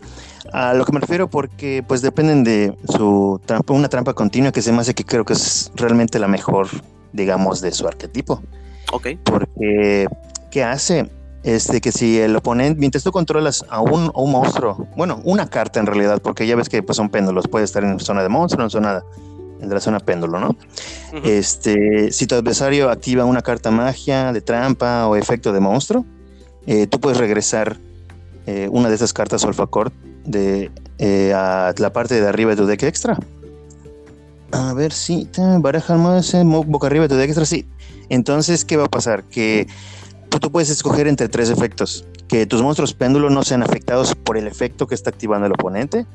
a 0.52 0.75
lo 0.75 0.85
que 0.85 0.92
me 0.92 1.00
refiero 1.00 1.28
porque 1.28 1.85
pues 1.87 2.02
dependen 2.02 2.44
de 2.44 2.76
su 2.88 3.40
trampa, 3.44 3.75
una 3.75 3.88
trampa 3.88 4.14
continua 4.14 4.52
que 4.52 4.62
se 4.62 4.73
me 4.73 4.78
hace 4.78 4.94
que 4.94 5.04
creo 5.04 5.25
que 5.25 5.33
es 5.33 5.73
realmente 5.75 6.18
la 6.18 6.28
mejor, 6.28 6.68
digamos, 7.12 7.61
de 7.61 7.73
su 7.73 7.87
arquetipo. 7.87 8.42
Ok. 8.92 9.09
Porque, 9.25 10.06
¿qué 10.50 10.62
hace? 10.62 11.11
Este, 11.45 11.81
que 11.83 11.93
si 11.93 12.19
el 12.19 12.35
oponente, 12.35 12.81
mientras 12.81 13.05
tú 13.05 13.13
controlas 13.13 13.65
a 13.69 13.81
un, 13.81 14.11
un 14.15 14.33
monstruo, 14.33 14.89
bueno, 14.97 15.21
una 15.25 15.47
carta 15.47 15.79
en 15.79 15.87
realidad, 15.87 16.21
porque 16.23 16.47
ya 16.47 16.57
ves 16.57 16.71
que 16.71 16.83
pues 16.83 16.97
son 16.97 17.11
péndulos, 17.11 17.47
puede 17.49 17.67
estar 17.67 17.85
en 17.85 18.01
zona 18.01 18.23
de 18.23 18.31
monstruo, 18.31 18.65
en 18.65 18.71
zona 18.71 19.05
en 19.65 19.75
la 19.75 19.81
zona 19.81 20.01
péndulo, 20.01 20.41
¿no? 20.41 20.57
Este, 21.25 22.13
si 22.13 22.27
tu 22.27 22.35
adversario 22.35 22.91
activa 22.91 23.25
una 23.25 23.43
carta 23.43 23.71
magia 23.71 24.33
de 24.33 24.41
trampa 24.41 25.07
o 25.07 25.17
efecto 25.17 25.53
de 25.53 25.61
monstruo, 25.61 26.05
eh, 26.67 26.87
tú 26.87 27.01
puedes 27.01 27.19
regresar 27.19 27.79
eh, 28.47 28.69
una 28.71 28.89
de 28.89 28.95
esas 28.95 29.13
cartas 29.13 29.45
Olfacord 29.45 29.93
de 30.25 30.71
eh, 30.99 31.33
a 31.35 31.75
la 31.77 31.93
parte 31.93 32.21
de 32.21 32.27
arriba 32.27 32.51
de 32.51 32.57
tu 32.57 32.67
deck 32.67 32.83
extra. 32.83 33.19
A 34.53 34.73
ver 34.75 34.93
si 34.93 35.29
baraja 35.61 35.97
más 35.97 36.33
boca 36.45 36.87
arriba 36.87 37.05
de 37.05 37.09
tu 37.09 37.17
deck 37.17 37.29
extra, 37.29 37.45
sí. 37.45 37.67
Entonces, 38.09 38.65
¿qué 38.65 38.77
va 38.77 38.85
a 38.85 38.91
pasar? 38.91 39.25
Que 39.25 39.67
tú, 40.38 40.50
puedes 40.50 40.71
escoger 40.71 41.07
entre 41.07 41.29
tres 41.29 41.50
efectos. 41.50 42.07
Que 42.29 42.47
tus 42.47 42.62
monstruos 42.62 42.95
péndulo 42.95 43.31
no 43.31 43.43
sean 43.43 43.62
afectados 43.62 44.14
por 44.14 44.37
el 44.37 44.47
efecto 44.47 44.87
que 44.87 44.95
está 44.95 45.11
activando 45.11 45.47
el 45.47 45.53
oponente. 45.53 46.07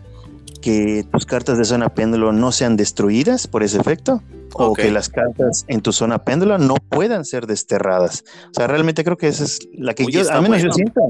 Que 0.62 1.06
tus 1.12 1.26
cartas 1.26 1.58
de 1.58 1.66
zona 1.66 1.90
péndulo 1.90 2.34
no 2.34 2.52
sean 2.52 2.76
destruidas 2.78 3.48
por 3.48 3.64
ese 3.64 3.80
efecto. 3.80 4.22
O 4.54 4.74
que 4.74 4.92
las 4.92 5.10
cartas 5.10 5.66
en 5.68 5.82
tu 5.82 5.94
zona 5.94 6.20
péndulo 6.20 6.58
no 6.58 6.76
puedan 6.76 7.24
ser 7.24 7.48
desterradas. 7.48 8.24
O 8.52 8.54
sea, 8.54 8.68
realmente 8.68 9.04
creo 9.04 9.18
que 9.18 9.28
esa 9.28 9.44
es 9.44 9.60
la 9.74 9.94
que 9.94 10.06
yo, 10.06 10.30
al 10.30 10.42
menos 10.42 10.62
yo 10.62 10.72
siento 10.72 11.02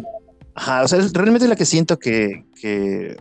Ajá, 0.60 0.84
o 0.84 0.88
sea, 0.89 1.00
es 1.00 1.13
realmente 1.13 1.48
la 1.48 1.56
que 1.56 1.66
siento 1.66 1.98
que, 2.00 2.44
que 2.60 3.16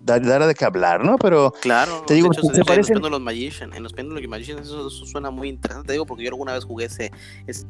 dará 0.00 0.46
de 0.46 0.54
qué 0.54 0.64
hablar, 0.64 1.04
¿no? 1.04 1.18
Pero 1.18 1.52
claro, 1.60 2.02
te 2.06 2.14
digo, 2.14 2.32
se, 2.32 2.64
parece 2.64 2.94
en 2.94 3.02
los 3.02 3.20
Magician, 3.20 3.74
en 3.74 3.82
los 3.82 3.92
péndulos 3.92 4.26
Magician 4.26 4.58
eso, 4.58 4.88
suena 4.88 5.30
muy 5.30 5.50
interesante, 5.50 5.88
te 5.88 5.92
digo 5.92 6.06
porque 6.06 6.24
yo 6.24 6.30
alguna 6.30 6.54
vez 6.54 6.64
jugué 6.64 6.86
ese, 6.86 7.12
ese 7.46 7.66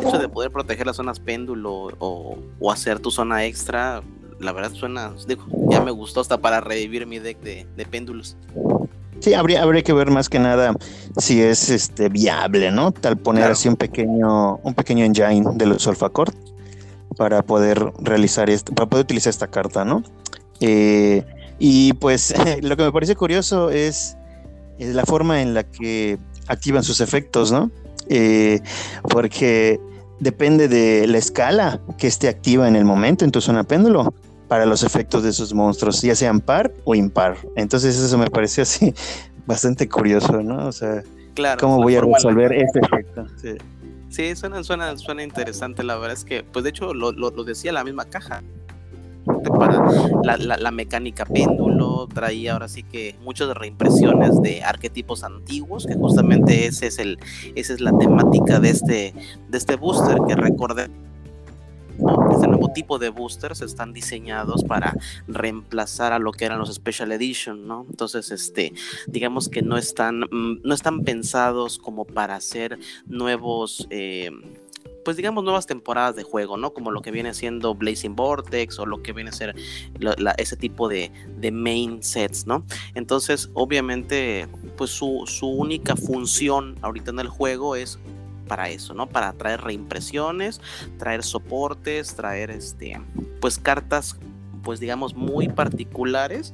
hecho 0.00 0.18
de 0.18 0.28
poder 0.28 0.50
proteger 0.50 0.86
las 0.86 0.96
zonas 0.96 1.20
péndulo 1.20 1.88
o, 1.98 2.38
o, 2.60 2.72
hacer 2.72 2.98
tu 3.00 3.10
zona 3.10 3.44
extra, 3.44 4.02
la 4.40 4.52
verdad 4.52 4.72
suena, 4.72 5.14
digo, 5.26 5.44
ya 5.70 5.80
me 5.80 5.90
gustó 5.90 6.20
hasta 6.20 6.38
para 6.38 6.60
revivir 6.60 7.06
mi 7.06 7.18
deck 7.18 7.40
de, 7.40 7.66
de 7.76 7.86
péndulos. 7.86 8.36
Sí, 9.20 9.32
habría, 9.32 9.62
habría 9.62 9.82
que 9.82 9.92
ver 9.92 10.10
más 10.10 10.28
que 10.28 10.38
nada 10.38 10.74
si 11.16 11.40
es 11.40 11.70
este 11.70 12.08
viable, 12.08 12.70
¿no? 12.70 12.92
Tal 12.92 13.16
poner 13.16 13.44
así 13.44 13.68
un 13.68 13.76
pequeño, 13.76 14.56
un 14.56 14.74
pequeño 14.74 15.04
engine 15.04 15.50
de 15.54 15.66
los 15.66 15.82
Solfacord 15.82 16.34
para 17.16 17.42
poder 17.42 17.92
realizar 18.00 18.50
esto, 18.50 18.74
para 18.74 18.88
poder 18.88 19.04
utilizar 19.04 19.30
esta 19.30 19.46
carta, 19.46 19.84
¿no? 19.84 20.02
Eh, 20.60 21.24
y 21.58 21.92
pues 21.94 22.34
lo 22.62 22.76
que 22.76 22.82
me 22.82 22.92
parece 22.92 23.16
curioso 23.16 23.70
es, 23.70 24.16
la 24.78 25.04
forma 25.04 25.40
en 25.40 25.54
la 25.54 25.64
que 25.64 26.18
activan 26.48 26.82
sus 26.82 27.00
efectos, 27.00 27.52
¿no? 27.52 27.70
Eh, 28.08 28.60
porque 29.08 29.80
depende 30.20 30.68
de 30.68 31.06
la 31.06 31.18
escala 31.18 31.80
que 31.98 32.06
esté 32.06 32.28
activa 32.28 32.68
en 32.68 32.76
el 32.76 32.84
momento 32.84 33.24
en 33.24 33.30
tu 33.30 33.40
zona 33.40 33.64
péndulo 33.64 34.14
para 34.48 34.66
los 34.66 34.82
efectos 34.82 35.22
de 35.22 35.30
esos 35.30 35.54
monstruos, 35.54 36.02
ya 36.02 36.14
sean 36.14 36.40
par 36.40 36.72
o 36.84 36.94
impar. 36.94 37.36
Entonces 37.56 37.98
eso 37.98 38.18
me 38.18 38.28
parece 38.28 38.62
así 38.62 38.94
bastante 39.46 39.88
curioso, 39.88 40.42
¿no? 40.42 40.68
O 40.68 40.72
sea, 40.72 41.02
¿cómo 41.58 41.82
voy 41.82 41.96
a 41.96 42.00
resolver 42.02 42.52
este 42.52 42.80
efecto? 42.80 43.26
Sí. 43.40 43.56
Sí, 44.14 44.36
suena, 44.36 44.62
suena, 44.62 44.96
suena 44.96 45.24
interesante. 45.24 45.82
La 45.82 45.96
verdad 45.96 46.12
es 46.12 46.24
que, 46.24 46.44
pues 46.44 46.62
de 46.62 46.70
hecho, 46.70 46.94
lo, 46.94 47.10
lo, 47.10 47.30
decía 47.42 47.72
la 47.72 47.82
misma 47.82 48.04
caja. 48.04 48.44
Para 49.24 50.56
la, 50.56 50.70
mecánica 50.70 51.24
péndulo, 51.24 52.08
traía 52.12 52.52
ahora 52.52 52.68
sí 52.68 52.82
que 52.82 53.16
muchas 53.22 53.54
reimpresiones 53.54 54.40
de 54.42 54.62
arquetipos 54.62 55.24
antiguos, 55.24 55.86
que 55.86 55.94
justamente 55.94 56.66
ese 56.66 56.88
es 56.88 56.98
el, 56.98 57.18
esa 57.54 57.74
es 57.74 57.80
la 57.80 57.96
temática 57.96 58.60
de 58.60 58.70
este, 58.70 59.14
de 59.48 59.58
este 59.58 59.76
booster, 59.76 60.18
que 60.26 60.34
recordé 60.34 60.88
este 62.32 62.48
nuevo 62.48 62.72
tipo 62.72 62.98
de 62.98 63.10
boosters 63.10 63.62
están 63.62 63.92
diseñados 63.92 64.64
para 64.64 64.94
reemplazar 65.28 66.12
a 66.12 66.18
lo 66.18 66.32
que 66.32 66.44
eran 66.44 66.58
los 66.58 66.72
Special 66.74 67.12
Edition, 67.12 67.66
¿no? 67.66 67.86
Entonces, 67.88 68.30
este, 68.30 68.72
digamos 69.06 69.48
que 69.48 69.62
no 69.62 69.76
están, 69.76 70.20
mm, 70.20 70.60
no 70.64 70.74
están 70.74 71.02
pensados 71.02 71.78
como 71.78 72.04
para 72.04 72.34
hacer 72.34 72.78
nuevos. 73.06 73.86
Eh, 73.90 74.30
pues 75.04 75.16
digamos 75.16 75.44
nuevas 75.44 75.66
temporadas 75.66 76.16
de 76.16 76.22
juego, 76.22 76.56
¿no? 76.56 76.72
Como 76.72 76.90
lo 76.90 77.02
que 77.02 77.10
viene 77.10 77.34
siendo 77.34 77.74
Blazing 77.74 78.16
Vortex 78.16 78.78
o 78.78 78.86
lo 78.86 79.02
que 79.02 79.12
viene 79.12 79.30
a 79.30 79.32
ser 79.32 79.54
ese 80.38 80.56
tipo 80.56 80.88
de, 80.88 81.12
de, 81.38 81.50
main 81.50 82.02
sets, 82.02 82.46
¿no? 82.46 82.64
Entonces, 82.94 83.50
obviamente, 83.54 84.48
pues 84.76 84.90
su, 84.90 85.24
su 85.26 85.46
única 85.46 85.96
función 85.96 86.76
ahorita 86.82 87.10
en 87.10 87.20
el 87.20 87.28
juego 87.28 87.76
es 87.76 87.98
para 88.48 88.68
eso, 88.68 88.94
¿no? 88.94 89.08
Para 89.08 89.32
traer 89.32 89.62
reimpresiones, 89.62 90.60
traer 90.98 91.22
soportes, 91.22 92.14
traer 92.14 92.50
este, 92.50 93.00
pues 93.40 93.58
cartas 93.58 94.18
pues 94.64 94.80
digamos 94.80 95.14
muy 95.14 95.48
particulares 95.48 96.52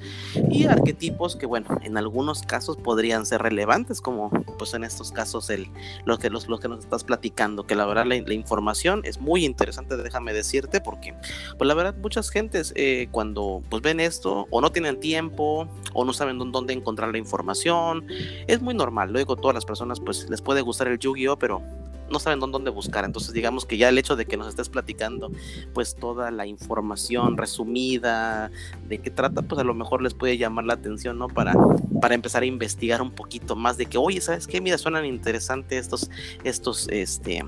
y 0.51 0.67
arquetipos 0.67 1.37
que 1.37 1.47
bueno 1.47 1.69
en 1.83 1.97
algunos 1.97 2.43
casos 2.43 2.77
podrían 2.77 3.25
ser 3.25 3.43
relevantes 3.43 4.01
como 4.01 4.31
pues 4.59 4.75
en 4.75 4.85
estos 4.85 5.13
casos 5.13 5.49
el 5.51 5.69
lo 6.05 6.19
que 6.19 6.31
los, 6.31 6.47
que 6.61 6.69
nos 6.69 6.81
estás 6.81 7.05
platicando 7.05 7.67
que 7.67 7.75
la 7.75 7.87
verdad 7.87 8.07
la, 8.07 8.35
información 8.35 9.03
es 9.05 9.21
muy 9.21 9.45
interesante 9.45 9.97
déjame 9.97 10.33
decirte 10.33 10.81
porque 10.81 11.15
pues 11.57 11.67
la 11.67 11.75
verdad 11.75 11.95
muchas 11.97 12.31
gentes 12.31 12.73
eh, 12.77 13.09
cuando 13.11 13.63
pues 13.69 13.83
ven 13.83 14.01
esto 14.01 14.47
o 14.51 14.61
no 14.61 14.71
tienen 14.71 14.99
tiempo 15.01 15.69
o 15.93 16.05
no 16.05 16.13
saben 16.13 16.39
dónde 16.39 16.73
encontrar 16.73 17.11
la 17.11 17.19
información 17.19 18.07
es 18.47 18.61
muy 18.61 18.75
normal 18.75 19.13
luego 19.13 19.37
todas 19.37 19.55
las 19.55 19.65
personas 19.65 20.01
pues 20.01 20.29
les 20.29 20.43
puede 20.43 20.61
gustar 20.61 20.89
el 20.89 20.99
Yu-Gi-Oh 20.99 21.39
pero 21.39 21.63
no 22.11 22.19
saben 22.19 22.41
dónde 22.41 22.71
buscar. 22.71 23.05
Entonces, 23.05 23.33
digamos 23.33 23.67
que 23.67 23.77
ya 23.77 23.89
el 23.89 23.99
hecho 23.99 24.17
de 24.17 24.27
que 24.27 24.37
nos 24.37 24.49
estés 24.49 24.69
platicando, 24.69 25.31
pues 25.73 25.95
toda 25.95 26.31
la 26.31 26.47
información 26.47 27.37
resumida 27.37 28.51
de 28.89 28.99
qué 28.99 29.11
trata, 29.11 29.43
pues 29.43 29.61
a 29.61 29.65
lo 29.65 29.75
mejor 29.75 30.03
les 30.03 30.15
puede 30.15 30.39
llamar 30.39 30.65
la 30.65 30.75
atención, 30.75 31.19
¿no? 31.19 31.29
Para, 31.29 31.55
para 32.01 32.15
empezar 32.15 32.43
a 32.43 32.47
investigar 32.47 33.03
un 33.03 33.13
poquito 33.13 33.57
más 33.57 33.77
de 33.77 33.87
que, 33.87 33.99
oye, 33.99 34.21
¿sabes 34.21 34.47
qué? 34.47 34.61
Mira, 34.61 34.79
suenan 34.79 35.05
interesantes 35.05 35.81
estos, 35.81 36.11
estos, 36.45 36.89
este, 36.89 37.43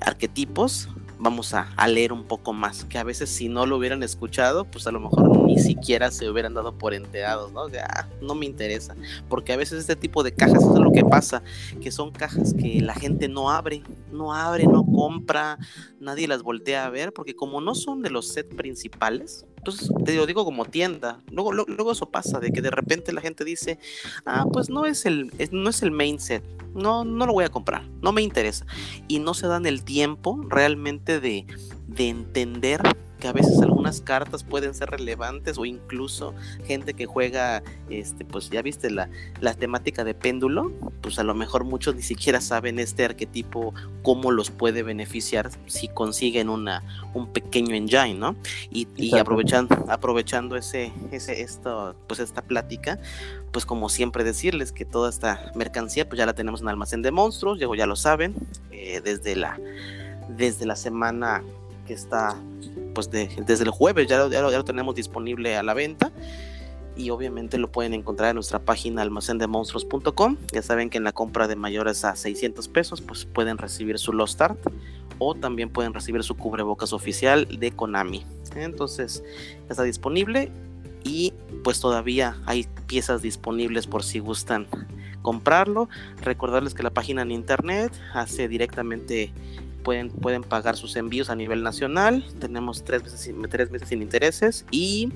arquetipos 0.00 0.88
vamos 1.18 1.54
a, 1.54 1.68
leer 1.88 2.12
un 2.12 2.24
poco 2.24 2.52
más, 2.52 2.84
que 2.84 2.98
a 2.98 3.04
veces 3.04 3.30
si 3.30 3.48
no 3.48 3.66
lo 3.66 3.76
hubieran 3.76 4.02
escuchado, 4.02 4.64
pues 4.64 4.86
a 4.86 4.92
lo 4.92 5.00
mejor 5.00 5.44
ni 5.44 5.58
siquiera 5.58 6.10
se 6.10 6.28
hubieran 6.28 6.54
dado 6.54 6.72
por 6.72 6.94
enterados, 6.94 7.52
¿no? 7.52 7.68
De, 7.68 7.80
ah, 7.80 8.08
no 8.20 8.34
me 8.34 8.46
interesa, 8.46 8.94
porque 9.28 9.52
a 9.52 9.56
veces 9.56 9.80
este 9.80 9.96
tipo 9.96 10.22
de 10.22 10.32
cajas, 10.32 10.62
eso 10.62 10.74
es 10.74 10.80
lo 10.80 10.92
que 10.92 11.04
pasa, 11.04 11.42
que 11.80 11.90
son 11.90 12.10
cajas 12.10 12.54
que 12.54 12.80
la 12.80 12.94
gente 12.94 13.28
no 13.28 13.50
abre, 13.50 13.82
no 14.12 14.34
abre, 14.34 14.66
no 14.66 14.84
compra, 14.84 15.58
nadie 16.00 16.28
las 16.28 16.42
voltea 16.42 16.86
a 16.86 16.90
ver, 16.90 17.12
porque 17.12 17.34
como 17.34 17.60
no 17.60 17.74
son 17.74 18.02
de 18.02 18.10
los 18.10 18.28
sets 18.28 18.54
principales, 18.54 19.46
entonces 19.68 19.90
te 20.04 20.14
lo 20.16 20.26
digo 20.26 20.44
como 20.44 20.64
tienda, 20.64 21.20
luego, 21.30 21.52
luego, 21.52 21.92
eso 21.92 22.10
pasa, 22.10 22.40
de 22.40 22.50
que 22.50 22.62
de 22.62 22.70
repente 22.70 23.12
la 23.12 23.20
gente 23.20 23.44
dice, 23.44 23.78
ah, 24.24 24.46
pues 24.52 24.70
no 24.70 24.86
es 24.86 25.06
el, 25.06 25.32
no 25.52 25.70
es 25.70 25.82
el 25.82 25.90
main 25.90 26.18
set, 26.18 26.42
no, 26.74 27.04
no 27.04 27.26
lo 27.26 27.32
voy 27.32 27.44
a 27.44 27.50
comprar, 27.50 27.86
no 28.00 28.12
me 28.12 28.22
interesa, 28.22 28.66
y 29.06 29.18
no 29.18 29.34
se 29.34 29.46
dan 29.46 29.66
el 29.66 29.84
tiempo 29.84 30.40
realmente 30.48 31.20
de, 31.20 31.46
de 31.86 32.08
entender 32.08 32.80
que 33.18 33.28
a 33.28 33.32
veces 33.32 33.60
algunas 33.60 34.00
cartas 34.00 34.44
pueden 34.44 34.74
ser 34.74 34.90
relevantes 34.90 35.58
o 35.58 35.64
incluso 35.64 36.34
gente 36.64 36.94
que 36.94 37.06
juega, 37.06 37.62
este, 37.90 38.24
pues 38.24 38.50
ya 38.50 38.62
viste 38.62 38.90
la, 38.90 39.08
la 39.40 39.54
temática 39.54 40.04
de 40.04 40.14
péndulo, 40.14 40.72
pues 41.00 41.18
a 41.18 41.24
lo 41.24 41.34
mejor 41.34 41.64
muchos 41.64 41.94
ni 41.94 42.02
siquiera 42.02 42.40
saben 42.40 42.78
este 42.78 43.04
arquetipo 43.04 43.74
cómo 44.02 44.30
los 44.30 44.50
puede 44.50 44.82
beneficiar 44.82 45.50
si 45.66 45.88
consiguen 45.88 46.48
una, 46.48 46.82
un 47.14 47.26
pequeño 47.32 47.74
engine, 47.74 48.14
¿no? 48.14 48.36
Y, 48.70 48.88
y 48.96 49.16
aprovechando, 49.18 49.84
aprovechando 49.88 50.56
ese, 50.56 50.92
ese, 51.10 51.42
esto, 51.42 51.94
pues 52.06 52.20
esta 52.20 52.42
plática, 52.42 52.98
pues 53.52 53.66
como 53.66 53.88
siempre 53.88 54.24
decirles 54.24 54.72
que 54.72 54.84
toda 54.84 55.10
esta 55.10 55.52
mercancía 55.54 56.08
pues 56.08 56.18
ya 56.18 56.26
la 56.26 56.34
tenemos 56.34 56.60
en 56.60 56.68
almacén 56.68 57.02
de 57.02 57.10
monstruos, 57.10 57.58
ya 57.58 57.86
lo 57.86 57.96
saben, 57.96 58.34
eh, 58.70 59.00
desde 59.02 59.36
la 59.36 59.58
desde 60.28 60.66
la 60.66 60.76
semana 60.76 61.42
que 61.88 61.94
está 61.94 62.36
pues 62.94 63.10
desde 63.10 63.64
el 63.64 63.70
jueves 63.70 64.06
ya, 64.06 64.28
ya, 64.28 64.42
lo, 64.42 64.64
tenemos 64.64 64.94
disponible 64.94 65.56
a 65.56 65.62
la 65.62 65.72
venta 65.74 66.12
y 66.96 67.10
obviamente 67.10 67.58
lo 67.58 67.72
pueden 67.72 67.94
encontrar 67.94 68.30
en 68.30 68.34
nuestra 68.34 68.58
página 68.58 69.02
almacendemonstruos.com. 69.02 70.36
Ya 70.52 70.62
saben 70.62 70.90
que 70.90 70.98
en 70.98 71.04
la 71.04 71.12
compra 71.12 71.46
de 71.48 71.56
mayores 71.56 72.04
a 72.04 72.14
600 72.16 72.68
pesos 72.68 73.00
pues 73.00 73.24
pueden 73.24 73.56
recibir 73.56 73.98
su 73.98 74.12
Lost 74.12 74.40
Art 74.42 74.58
o 75.18 75.34
también 75.34 75.70
pueden 75.70 75.94
recibir 75.94 76.22
su 76.24 76.36
cubrebocas 76.36 76.92
oficial 76.92 77.46
de 77.58 77.70
Konami. 77.70 78.26
Entonces 78.54 79.22
está 79.68 79.84
disponible 79.84 80.50
y 81.04 81.32
pues 81.64 81.80
todavía 81.80 82.36
hay 82.46 82.66
piezas 82.86 83.22
disponibles 83.22 83.86
por 83.86 84.02
si 84.02 84.18
gustan 84.18 84.66
comprarlo. 85.28 85.90
Recordarles 86.22 86.72
que 86.72 86.82
la 86.82 86.88
página 86.88 87.20
en 87.20 87.32
internet 87.32 87.92
hace 88.14 88.48
directamente 88.48 89.30
pueden, 89.84 90.08
pueden 90.08 90.42
pagar 90.42 90.74
sus 90.74 90.96
envíos 90.96 91.28
a 91.28 91.36
nivel 91.36 91.62
nacional. 91.62 92.24
Tenemos 92.40 92.82
tres 92.82 93.02
meses, 93.02 93.34
tres 93.50 93.70
meses 93.70 93.88
sin 93.90 94.00
intereses 94.00 94.64
y 94.70 95.12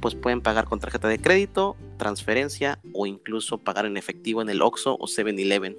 pues 0.00 0.16
pueden 0.16 0.40
pagar 0.40 0.64
con 0.64 0.80
tarjeta 0.80 1.06
de 1.06 1.20
crédito, 1.20 1.76
transferencia 1.96 2.80
o 2.92 3.06
incluso 3.06 3.58
pagar 3.58 3.86
en 3.86 3.96
efectivo 3.96 4.42
en 4.42 4.50
el 4.50 4.62
OXO 4.62 4.96
o 4.98 5.06
7-Eleven. 5.06 5.76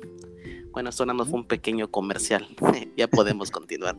Bueno, 0.71 0.89
esto 0.89 1.05
nada 1.05 1.17
más 1.17 1.27
fue 1.27 1.39
un 1.41 1.45
pequeño 1.45 1.91
comercial. 1.91 2.47
ya 2.97 3.09
podemos 3.09 3.51
continuar. 3.51 3.97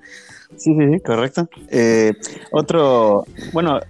Sí, 0.57 0.75
sí, 0.75 1.01
correcto. 1.01 1.47
Eh, 1.69 2.15
otro, 2.53 3.27
bueno, 3.53 3.81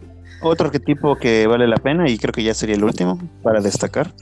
otro 0.43 0.67
arquetipo 0.67 1.15
que 1.15 1.47
vale 1.47 1.69
la 1.69 1.77
pena 1.77 2.11
y 2.11 2.19
creo 2.19 2.33
que 2.33 2.43
ya 2.43 2.53
sería 2.53 2.75
el 2.75 2.83
último 2.83 3.21
para 3.45 3.61
destacar, 3.61 4.13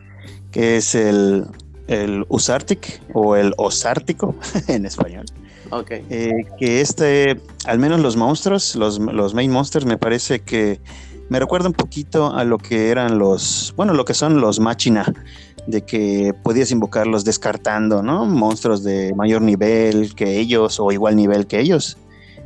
que 0.50 0.76
es 0.76 0.94
el, 0.94 1.46
el 1.92 2.24
Usartic 2.28 3.00
o 3.14 3.36
el 3.36 3.54
Osártico 3.56 4.34
en 4.68 4.86
español. 4.86 5.26
Eh, 5.90 6.44
que 6.58 6.80
este, 6.80 7.40
al 7.64 7.78
menos 7.78 8.00
los 8.00 8.16
monstruos, 8.16 8.76
los, 8.76 8.98
los 8.98 9.32
main 9.32 9.50
monsters, 9.50 9.86
me 9.86 9.96
parece 9.96 10.40
que 10.40 10.80
me 11.30 11.40
recuerda 11.40 11.68
un 11.68 11.74
poquito 11.74 12.34
a 12.34 12.44
lo 12.44 12.58
que 12.58 12.90
eran 12.90 13.18
los, 13.18 13.72
bueno, 13.74 13.94
lo 13.94 14.04
que 14.04 14.12
son 14.12 14.40
los 14.40 14.60
machina, 14.60 15.10
de 15.66 15.82
que 15.82 16.34
podías 16.42 16.70
invocarlos 16.72 17.24
descartando, 17.24 18.02
¿no? 18.02 18.26
Monstruos 18.26 18.82
de 18.82 19.14
mayor 19.14 19.40
nivel 19.40 20.14
que 20.14 20.38
ellos 20.38 20.78
o 20.78 20.92
igual 20.92 21.16
nivel 21.16 21.46
que 21.46 21.60
ellos. 21.60 21.96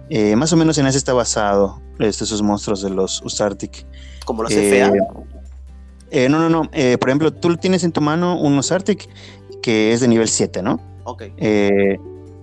Eh, 0.08 0.36
más 0.36 0.52
o 0.52 0.56
menos 0.56 0.78
en 0.78 0.86
ese 0.86 0.98
está 0.98 1.12
basado 1.12 1.82
este, 1.98 2.24
esos 2.24 2.42
monstruos 2.42 2.82
de 2.82 2.90
los 2.90 3.22
Usartic. 3.22 3.86
¿Como 4.24 4.44
los 4.44 4.52
eh, 4.52 4.92
eh, 6.24 6.28
no, 6.28 6.38
no, 6.38 6.48
no. 6.48 6.70
por 6.98 7.08
ejemplo, 7.08 7.32
tú 7.32 7.56
tienes 7.56 7.84
en 7.84 7.92
tu 7.92 8.00
mano 8.00 8.38
un 8.38 8.58
Usartic 8.58 9.08
que 9.62 9.92
es 9.92 10.00
de 10.00 10.08
nivel 10.08 10.28
7, 10.28 10.62
¿no? 10.62 10.80
Ok. 11.04 11.24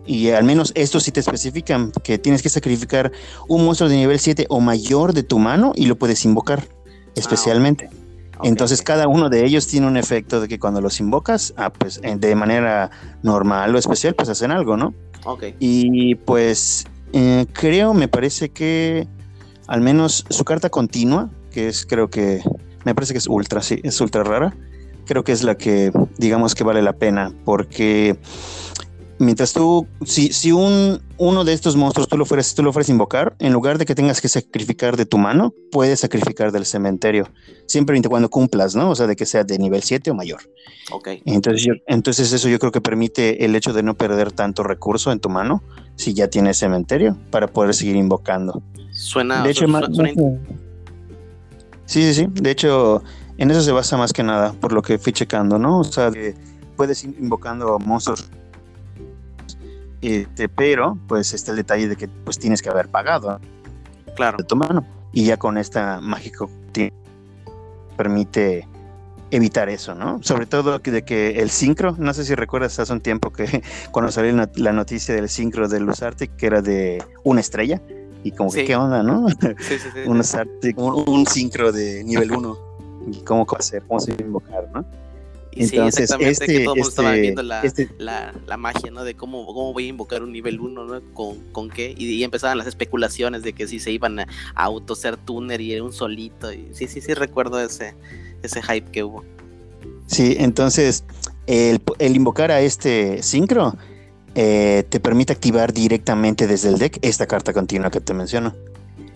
Y 0.05 0.29
al 0.31 0.43
menos 0.43 0.73
estos 0.75 1.03
sí 1.03 1.11
te 1.11 1.21
especifican 1.21 1.91
que 2.03 2.17
tienes 2.17 2.41
que 2.41 2.49
sacrificar 2.49 3.11
un 3.47 3.65
monstruo 3.65 3.89
de 3.89 3.95
nivel 3.95 4.19
7 4.19 4.47
o 4.49 4.59
mayor 4.59 5.13
de 5.13 5.23
tu 5.23 5.39
mano 5.39 5.71
y 5.75 5.85
lo 5.85 5.95
puedes 5.97 6.25
invocar 6.25 6.67
especialmente. 7.15 7.89
Ah, 8.33 8.39
Entonces 8.43 8.81
cada 8.81 9.07
uno 9.07 9.29
de 9.29 9.45
ellos 9.45 9.67
tiene 9.67 9.87
un 9.87 9.95
efecto 9.95 10.41
de 10.41 10.47
que 10.47 10.59
cuando 10.59 10.81
los 10.81 10.99
invocas, 10.99 11.53
ah, 11.55 11.71
pues 11.71 12.01
de 12.01 12.35
manera 12.35 12.91
normal 13.21 13.73
o 13.75 13.77
especial, 13.77 14.15
pues 14.15 14.27
hacen 14.29 14.51
algo, 14.51 14.75
¿no? 14.75 14.93
Ok. 15.25 15.43
Y 15.59 16.15
pues 16.15 16.85
eh, 17.13 17.45
creo, 17.53 17.93
me 17.93 18.09
parece 18.09 18.49
que 18.49 19.07
al 19.67 19.79
menos 19.79 20.25
su 20.29 20.43
carta 20.43 20.69
continua, 20.69 21.29
que 21.51 21.69
es 21.69 21.85
creo 21.85 22.09
que, 22.09 22.41
me 22.83 22.95
parece 22.95 23.13
que 23.13 23.19
es 23.19 23.27
ultra, 23.27 23.61
sí, 23.61 23.79
es 23.83 23.99
ultra 24.01 24.23
rara, 24.23 24.55
creo 25.05 25.23
que 25.23 25.31
es 25.31 25.43
la 25.43 25.55
que 25.55 25.91
digamos 26.17 26.55
que 26.55 26.63
vale 26.63 26.81
la 26.81 26.93
pena, 26.93 27.33
porque 27.45 28.17
mientras 29.19 29.53
tú, 29.53 29.87
si, 30.05 30.31
si 30.33 30.51
un, 30.51 31.01
uno 31.17 31.43
de 31.43 31.53
estos 31.53 31.75
monstruos 31.75 32.07
tú 32.07 32.17
lo 32.17 32.25
fueras, 32.25 32.53
tú 32.55 32.63
lo 32.63 32.73
fueras 32.73 32.89
invocar, 32.89 33.35
en 33.39 33.53
lugar 33.53 33.77
de 33.77 33.85
que 33.85 33.95
tengas 33.95 34.21
que 34.21 34.27
sacrificar 34.27 34.97
de 34.97 35.05
tu 35.05 35.17
mano, 35.17 35.53
puedes 35.71 36.01
sacrificar 36.01 36.51
del 36.51 36.65
cementerio. 36.65 37.29
Siempre 37.65 37.97
y 37.97 38.01
cuando 38.01 38.29
cumplas, 38.29 38.75
¿no? 38.75 38.89
O 38.89 38.95
sea, 38.95 39.07
de 39.07 39.15
que 39.15 39.25
sea 39.25 39.43
de 39.43 39.57
nivel 39.57 39.81
7 39.81 40.11
o 40.11 40.15
mayor. 40.15 40.41
Ok. 40.91 41.09
Entonces, 41.25 41.67
entonces 41.87 42.31
eso 42.33 42.49
yo 42.49 42.59
creo 42.59 42.71
que 42.71 42.81
permite 42.81 43.45
el 43.45 43.55
hecho 43.55 43.73
de 43.73 43.83
no 43.83 43.95
perder 43.95 44.31
tanto 44.31 44.63
recurso 44.63 45.11
en 45.11 45.19
tu 45.19 45.29
mano 45.29 45.63
si 45.95 46.13
ya 46.13 46.27
tienes 46.27 46.57
cementerio 46.57 47.17
para 47.31 47.47
poder 47.47 47.73
seguir 47.73 47.95
invocando. 47.95 48.61
Suena. 48.91 49.43
De 49.43 49.51
hecho, 49.51 49.65
Sí, 51.93 52.01
sí, 52.01 52.23
sí. 52.23 52.27
De 52.41 52.49
hecho, 52.49 53.03
en 53.37 53.51
eso 53.51 53.61
se 53.61 53.71
basa 53.71 53.97
más 53.97 54.13
que 54.13 54.23
nada, 54.23 54.53
por 54.53 54.73
lo 54.73 54.81
que 54.81 54.97
fui 54.97 55.13
checando, 55.13 55.59
¿no? 55.59 55.81
O 55.81 55.83
sea, 55.83 56.09
que 56.09 56.33
puedes 56.75 57.03
ir 57.03 57.15
invocando 57.19 57.77
monstruos 57.77 58.31
Este, 60.01 60.49
pero 60.49 60.97
pues 61.07 61.35
está 61.35 61.51
el 61.51 61.57
detalle 61.57 61.87
de 61.87 61.95
que 61.95 62.07
pues 62.07 62.39
tienes 62.39 62.63
que 62.63 62.69
haber 62.69 62.87
pagado 62.87 63.39
claro. 64.15 64.37
de 64.39 64.43
tu 64.43 64.55
mano. 64.55 64.83
Y 65.11 65.25
ya 65.25 65.37
con 65.37 65.59
esta 65.59 66.01
mágico 66.01 66.49
permite 67.95 68.67
evitar 69.29 69.69
eso, 69.69 69.93
¿no? 69.93 70.17
Sobre 70.23 70.47
todo 70.47 70.79
de 70.79 71.05
que 71.05 71.41
el 71.41 71.51
sincro, 71.51 71.95
no 71.99 72.15
sé 72.15 72.25
si 72.25 72.33
recuerdas 72.33 72.79
hace 72.79 72.91
un 72.91 73.01
tiempo 73.01 73.31
que 73.31 73.61
cuando 73.91 74.11
salió 74.11 74.49
la 74.55 74.73
noticia 74.73 75.13
del 75.13 75.29
sincro 75.29 75.67
de 75.67 75.79
Luzarte, 75.79 76.27
que 76.27 76.47
era 76.47 76.63
de 76.63 77.03
una 77.23 77.39
estrella, 77.39 77.83
y 78.23 78.31
como 78.31 78.51
que 78.51 78.65
qué 78.65 78.75
onda, 78.75 79.03
¿no? 79.03 79.29
Sí, 79.29 79.35
sí, 79.59 79.77
sí. 79.79 79.99
un, 80.77 81.03
un, 81.07 81.25
sincro 81.25 81.71
de 81.71 82.03
nivel 82.03 82.31
1, 82.31 82.57
y 83.11 83.17
cómo 83.23 83.45
hacer, 83.57 83.83
cómo 83.87 83.99
se 83.99 84.11
invocar, 84.11 84.69
¿no? 84.73 84.85
Entonces, 85.55 86.09
sí, 86.09 86.23
este, 86.23 86.45
que 86.47 86.63
todo 86.63 86.73
el 86.73 86.79
mundo 86.79 86.89
estaba 86.89 87.11
viendo 87.11 87.43
la, 87.43 87.61
este 87.61 87.89
la, 87.99 88.33
la, 88.47 88.57
magia, 88.57 88.89
¿no? 88.89 89.03
De 89.03 89.13
cómo, 89.13 89.45
cómo 89.45 89.71
voy 89.71 89.85
a 89.85 89.89
invocar 89.89 90.23
un 90.23 90.31
nivel 90.31 90.59
1, 90.59 90.85
¿no? 90.85 91.01
¿Con, 91.13 91.37
con 91.51 91.69
qué? 91.69 91.93
Y, 91.95 92.23
empezaban 92.23 92.57
las 92.57 92.65
especulaciones 92.65 93.43
de 93.43 93.53
que 93.53 93.67
si 93.67 93.79
se 93.79 93.91
iban 93.91 94.19
a, 94.19 94.27
auto 94.55 94.95
ser 94.95 95.17
tuner 95.17 95.61
y 95.61 95.73
era 95.73 95.83
un 95.83 95.93
solito. 95.93 96.51
Y, 96.51 96.69
sí, 96.73 96.87
sí, 96.87 97.01
sí, 97.01 97.13
recuerdo 97.13 97.59
ese, 97.59 97.93
ese 98.41 98.63
hype 98.63 98.89
que 98.91 99.03
hubo. 99.03 99.23
Sí, 100.07 100.35
entonces, 100.39 101.03
el, 101.45 101.81
el 101.99 102.15
invocar 102.15 102.51
a 102.51 102.61
este 102.61 103.21
sincro 103.21 103.75
eh, 104.35 104.83
te 104.89 104.99
permite 104.99 105.33
activar 105.33 105.73
directamente 105.73 106.47
desde 106.47 106.69
el 106.69 106.79
deck 106.79 106.97
esta 107.01 107.27
carta 107.27 107.53
continua 107.53 107.91
que 107.91 108.01
te 108.01 108.13
menciono. 108.13 108.55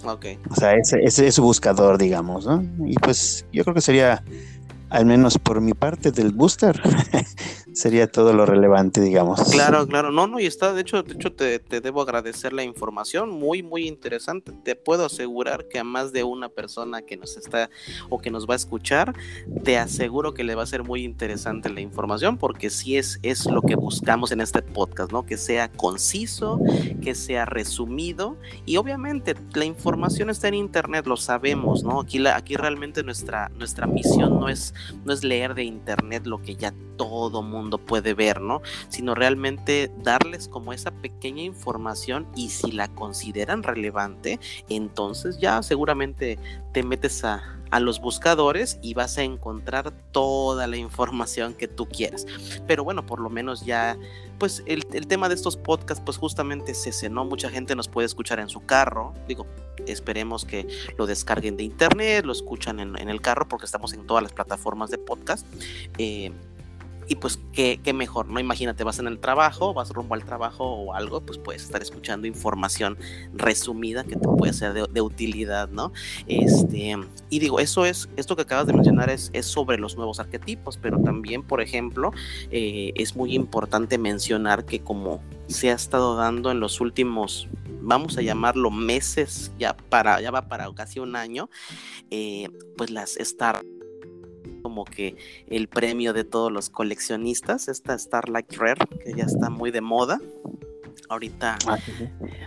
Ok. 0.03 0.25
O 0.49 0.56
sea, 0.56 0.75
ese, 0.75 0.99
ese 1.03 1.27
es 1.27 1.36
su 1.36 1.43
buscador, 1.43 1.97
digamos, 1.97 2.45
¿no? 2.45 2.63
Y 2.86 2.95
pues 2.95 3.45
yo 3.51 3.63
creo 3.63 3.73
que 3.73 3.82
sería 3.82 4.23
al 4.89 5.06
menos 5.06 5.38
por 5.38 5.60
mi 5.62 5.73
parte 5.73 6.12
del 6.12 6.32
booster, 6.32 6.82
sería 7.78 8.08
todo 8.08 8.34
lo 8.34 8.46
relevante, 8.46 9.02
digamos. 9.02 9.40
Claro, 9.52 9.86
claro, 9.88 10.12
no, 10.12 10.26
no, 10.26 10.40
y 10.40 10.48
está, 10.48 10.74
de 10.74 10.82
hecho, 10.82 11.04
de 11.04 11.13
hecho 11.13 11.32
te, 11.32 11.60
debo 11.60 12.02
agradecer 12.02 12.52
la 12.52 12.63
información, 12.63 13.30
muy, 13.30 13.62
muy 13.62 13.88
interesante. 13.88 14.52
Te 14.63 14.76
puedo 14.76 15.06
asegurar 15.06 15.68
que 15.68 15.78
a 15.78 15.84
más 15.84 16.12
de 16.12 16.24
una 16.24 16.50
persona 16.50 17.04
que 17.04 17.18
nos 17.18 17.38
está 17.38 17.70
o 18.10 18.20
que 18.20 18.32
nos 18.32 18.50
va 18.50 18.54
a 18.54 18.58
escuchar, 18.58 19.13
te 19.63 19.78
aseguro 19.78 20.34
que 20.34 20.44
le 20.44 20.56
va 20.56 20.63
a 20.63 20.66
ser 20.66 20.84
muy 20.84 21.04
interesante 21.04 21.70
la 21.70 21.82
información, 21.82 22.38
porque 22.38 22.72
sí 22.72 22.98
es, 22.98 23.20
es 23.22 23.46
lo 23.46 23.62
que 23.62 23.76
buscamos 23.76 24.32
en 24.32 24.42
este 24.42 24.63
podcast, 24.63 25.12
¿no? 25.12 25.26
Que 25.26 25.38
sea 25.38 25.72
conciso, 25.72 26.60
que 27.02 27.13
sea 27.13 27.46
resumido, 27.46 28.38
y 28.66 28.78
obviamente 28.78 29.36
la 29.54 29.66
información 29.66 30.32
está 30.32 30.48
en 30.48 30.56
internet, 30.56 31.06
lo 31.06 31.16
sabemos, 31.16 31.84
¿no? 31.84 32.02
Aquí, 32.02 32.18
la, 32.18 32.36
aquí 32.36 32.56
realmente 32.56 33.04
nuestra, 33.04 33.50
nuestra 33.50 33.86
misión 33.86 34.40
no 34.40 34.50
es 34.50 34.74
no 35.06 35.13
es 35.13 35.24
leer 35.24 35.54
de 35.54 35.63
internet 35.63 36.26
lo 36.26 36.42
que 36.42 36.56
ya 36.56 36.74
todo 36.97 37.41
mundo 37.41 37.77
puede 37.77 38.13
ver, 38.13 38.41
¿no? 38.41 38.62
Sino 38.89 39.15
realmente 39.15 39.91
darles 40.03 40.47
como 40.47 40.73
esa 40.73 40.91
pequeña 40.91 41.43
información 41.43 42.27
y 42.36 42.49
si 42.49 42.71
la 42.71 42.88
consideran 42.89 43.63
relevante, 43.63 44.39
entonces 44.69 45.39
ya 45.39 45.62
seguramente 45.63 46.38
te 46.73 46.83
metes 46.83 47.23
a, 47.23 47.57
a 47.71 47.79
los 47.79 47.99
buscadores 47.99 48.79
y 48.81 48.93
vas 48.93 49.17
a 49.17 49.23
encontrar 49.23 49.91
toda 50.12 50.67
la 50.67 50.77
información 50.77 51.53
que 51.53 51.67
tú 51.67 51.88
quieras. 51.88 52.25
Pero 52.65 52.83
bueno, 52.83 53.05
por 53.05 53.19
lo 53.19 53.29
menos 53.29 53.65
ya, 53.65 53.97
pues 54.38 54.63
el, 54.65 54.86
tema 55.07 55.29
de 55.29 55.36
estos 55.36 55.57
podcasts, 55.57 56.03
pues 56.05 56.17
justamente 56.17 56.73
se 56.73 56.91
cenó, 56.91 57.25
mucha 57.25 57.49
gente 57.49 57.75
nos 57.75 57.88
puede 57.88 58.05
escuchar 58.05 58.39
en 58.39 58.49
su 58.49 58.65
carro, 58.65 59.13
digo, 59.27 59.45
esperemos 59.86 60.45
que 60.45 60.67
lo 60.97 61.05
descarguen 61.05 61.57
de 61.57 61.63
internet, 61.63 62.25
lo 62.25 62.31
escuchan 62.31 62.79
en, 62.79 62.97
en 62.97 63.10
el 63.10 63.21
carro 63.21 63.47
porque 63.47 63.65
estamos 63.65 63.93
en 63.93 64.05
todas 64.05 64.23
las 64.23 64.33
plataformas 64.33 64.89
de 64.89 64.97
podcast. 64.97 65.45
Eh, 65.97 66.31
y 67.08 67.15
pues 67.15 67.39
qué, 67.54 67.80
qué, 67.84 67.93
mejor, 67.93 68.28
¿no? 68.28 68.39
Imagínate, 68.39 68.84
vas 68.84 69.00
en 69.00 69.08
el 69.08 69.20
trabajo, 69.20 69.74
vas 69.74 69.89
rumbo 69.91 70.15
al 70.15 70.26
trabajo 70.26 70.65
o 70.65 70.93
algo, 70.93 71.22
pues 71.22 71.38
puedes 71.38 71.63
estar 71.63 71.82
escuchando 71.82 72.28
información 72.28 72.98
resumida 73.34 74.04
que 74.04 74.15
te 74.15 74.28
puede 74.28 74.54
ser 74.54 74.74
de, 74.74 75.02
utilidad, 75.02 75.70
¿no? 75.70 75.93
Este, 76.28 76.98
y 77.30 77.39
digo, 77.39 77.60
eso 77.60 77.86
es, 77.86 78.10
esto 78.17 78.36
que 78.36 78.41
acabas 78.41 78.67
de 78.67 78.74
mencionar 78.74 79.10
es, 79.10 79.30
es 79.34 79.46
sobre 79.46 79.78
los 79.78 79.96
nuevos 79.96 80.20
arquetipos, 80.20 80.78
pero 80.78 81.00
también, 81.00 81.43
por 81.43 81.62
ejemplo, 81.62 82.12
eh, 82.52 82.91
es 82.96 83.15
muy 83.15 83.36
importante 83.36 83.98
mencionar 83.98 84.65
que 84.65 84.82
como 84.82 85.22
se 85.48 85.72
ha 85.72 85.74
estado 85.74 86.17
dando 86.17 86.52
en 86.52 86.60
los 86.60 86.82
últimos, 86.82 87.48
vamos 87.82 88.17
a 88.17 88.22
llamarlo 88.22 88.70
meses, 88.70 89.52
ya 89.58 89.78
para, 89.78 90.20
ya 90.20 90.32
va 90.32 90.50
para 90.50 90.70
casi 90.74 91.00
un 91.00 91.15
año, 91.15 91.50
eh, 92.12 92.50
pues 92.76 92.89
las 92.89 93.15
Star 93.17 93.63
como 94.78 94.86
que 94.86 95.16
el 95.48 95.68
premio 95.68 96.13
de 96.13 96.24
todos 96.24 96.52
los 96.52 96.70
coleccionistas, 96.70 97.68
esta 97.68 97.98
Starlight 97.98 98.54
Rare, 98.58 98.86
que 99.04 99.12
ya 99.16 99.24
está 99.24 99.50
muy 99.50 99.72
de 99.72 99.82
moda. 99.82 100.22
Ahorita, 101.10 101.58
ah, 101.66 101.80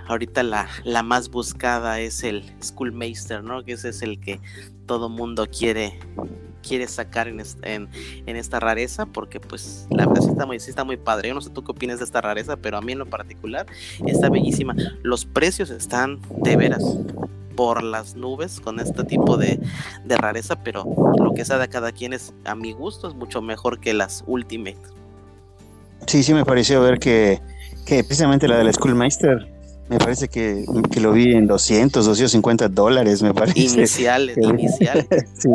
ahorita 0.07 0.45
la, 0.45 0.69
la, 0.85 1.03
más 1.03 1.29
buscada 1.31 1.99
es 1.99 2.23
el 2.23 2.45
Schoolmeister, 2.62 3.43
¿no? 3.43 3.64
Que 3.64 3.73
ese 3.73 3.88
es 3.88 4.03
el 4.03 4.21
que 4.21 4.38
todo 4.87 5.09
mundo 5.09 5.49
quiere, 5.49 5.99
quiere 6.62 6.87
sacar 6.87 7.27
en, 7.27 7.43
en, 7.62 7.88
en, 8.27 8.37
esta 8.37 8.61
rareza, 8.61 9.07
porque 9.07 9.40
pues 9.40 9.88
la 9.90 10.07
verdad 10.07 10.23
sí 10.23 10.31
está, 10.31 10.47
muy, 10.47 10.61
sí 10.61 10.71
está 10.71 10.85
muy 10.85 10.99
padre. 10.99 11.31
Yo 11.31 11.35
no 11.35 11.40
sé 11.40 11.51
tú 11.51 11.64
qué 11.64 11.73
opinas 11.73 11.99
de 11.99 12.05
esta 12.05 12.21
rareza, 12.21 12.59
pero 12.59 12.77
a 12.77 12.81
mí 12.81 12.93
en 12.93 13.01
lo 13.01 13.07
particular 13.07 13.66
está 14.07 14.29
bellísima. 14.29 14.77
Los 15.03 15.25
precios 15.25 15.71
están 15.71 16.21
de 16.43 16.57
veras 16.57 16.85
por 17.61 17.83
las 17.83 18.14
nubes 18.14 18.59
con 18.59 18.81
este 18.81 19.05
tipo 19.05 19.37
de, 19.37 19.61
rareza, 20.09 20.62
pero 20.64 20.83
lo 21.18 21.35
que 21.35 21.44
sea 21.44 21.59
de 21.59 21.68
cada 21.68 21.92
quien 21.92 22.14
es, 22.14 22.33
a 22.46 22.55
mi 22.55 22.73
gusto, 22.73 23.07
es 23.07 23.14
mucho 23.14 23.42
mejor 23.42 23.81
que 23.81 23.92
las 23.92 24.25
Ultimate. 24.27 24.79
Sí, 26.07 26.23
sí, 26.23 26.33
me 26.33 26.46
pareció 26.46 26.81
ver 26.81 26.99
que, 26.99 27.38
que 27.85 28.03
precisamente 28.03 28.49
la 28.49 28.57
del 28.57 28.73
Schoolmeister, 28.73 29.46
me 29.90 29.99
parece 29.99 30.29
que, 30.29 30.64
que, 30.90 31.01
lo 31.01 31.12
vi 31.12 31.35
en 31.35 31.46
200, 31.46 32.07
250 32.07 32.68
dólares, 32.68 33.23
me 33.23 33.35
parece. 33.35 33.61
Iniciales, 33.61 34.38
iniciales. 34.42 35.07
sí. 35.38 35.51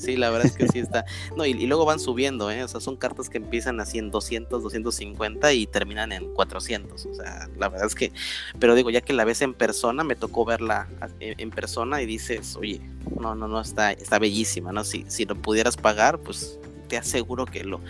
Sí, 0.00 0.16
la 0.16 0.30
verdad 0.30 0.46
es 0.46 0.56
que 0.56 0.66
sí 0.68 0.78
está. 0.78 1.04
No, 1.36 1.44
y, 1.44 1.54
luego 1.66 1.84
van 1.84 2.00
subiendo, 2.00 2.50
¿eh? 2.50 2.64
O 2.64 2.68
sea, 2.68 2.80
son 2.80 2.96
cartas 2.96 3.28
que 3.28 3.38
empiezan 3.38 3.80
así 3.80 3.98
en 3.98 4.10
200, 4.10 4.62
250 4.62 5.52
y 5.52 5.66
terminan 5.66 6.12
en 6.12 6.32
400. 6.32 7.06
O 7.06 7.14
sea, 7.14 7.48
la 7.58 7.68
verdad 7.68 7.86
es 7.86 7.94
que, 7.94 8.12
pero 8.58 8.74
digo, 8.74 8.90
ya 8.90 9.02
que 9.02 9.12
la 9.12 9.24
ves 9.24 9.42
en 9.42 9.52
persona, 9.52 10.02
me 10.02 10.16
tocó 10.16 10.44
verla 10.44 10.88
en 11.20 11.50
persona 11.50 12.00
y 12.00 12.06
dices, 12.06 12.56
oye, 12.56 12.80
no, 13.20 13.34
no, 13.34 13.46
no, 13.46 13.60
está, 13.60 13.92
está 13.92 14.18
bellísima, 14.18 14.72
¿no? 14.72 14.84
Si, 14.84 15.04
si 15.08 15.26
lo 15.26 15.34
pudieras 15.34 15.76
pagar, 15.76 16.18
pues 16.18 16.58
te 16.90 16.98
aseguro 16.98 17.46
que 17.46 17.62
lo, 17.62 17.80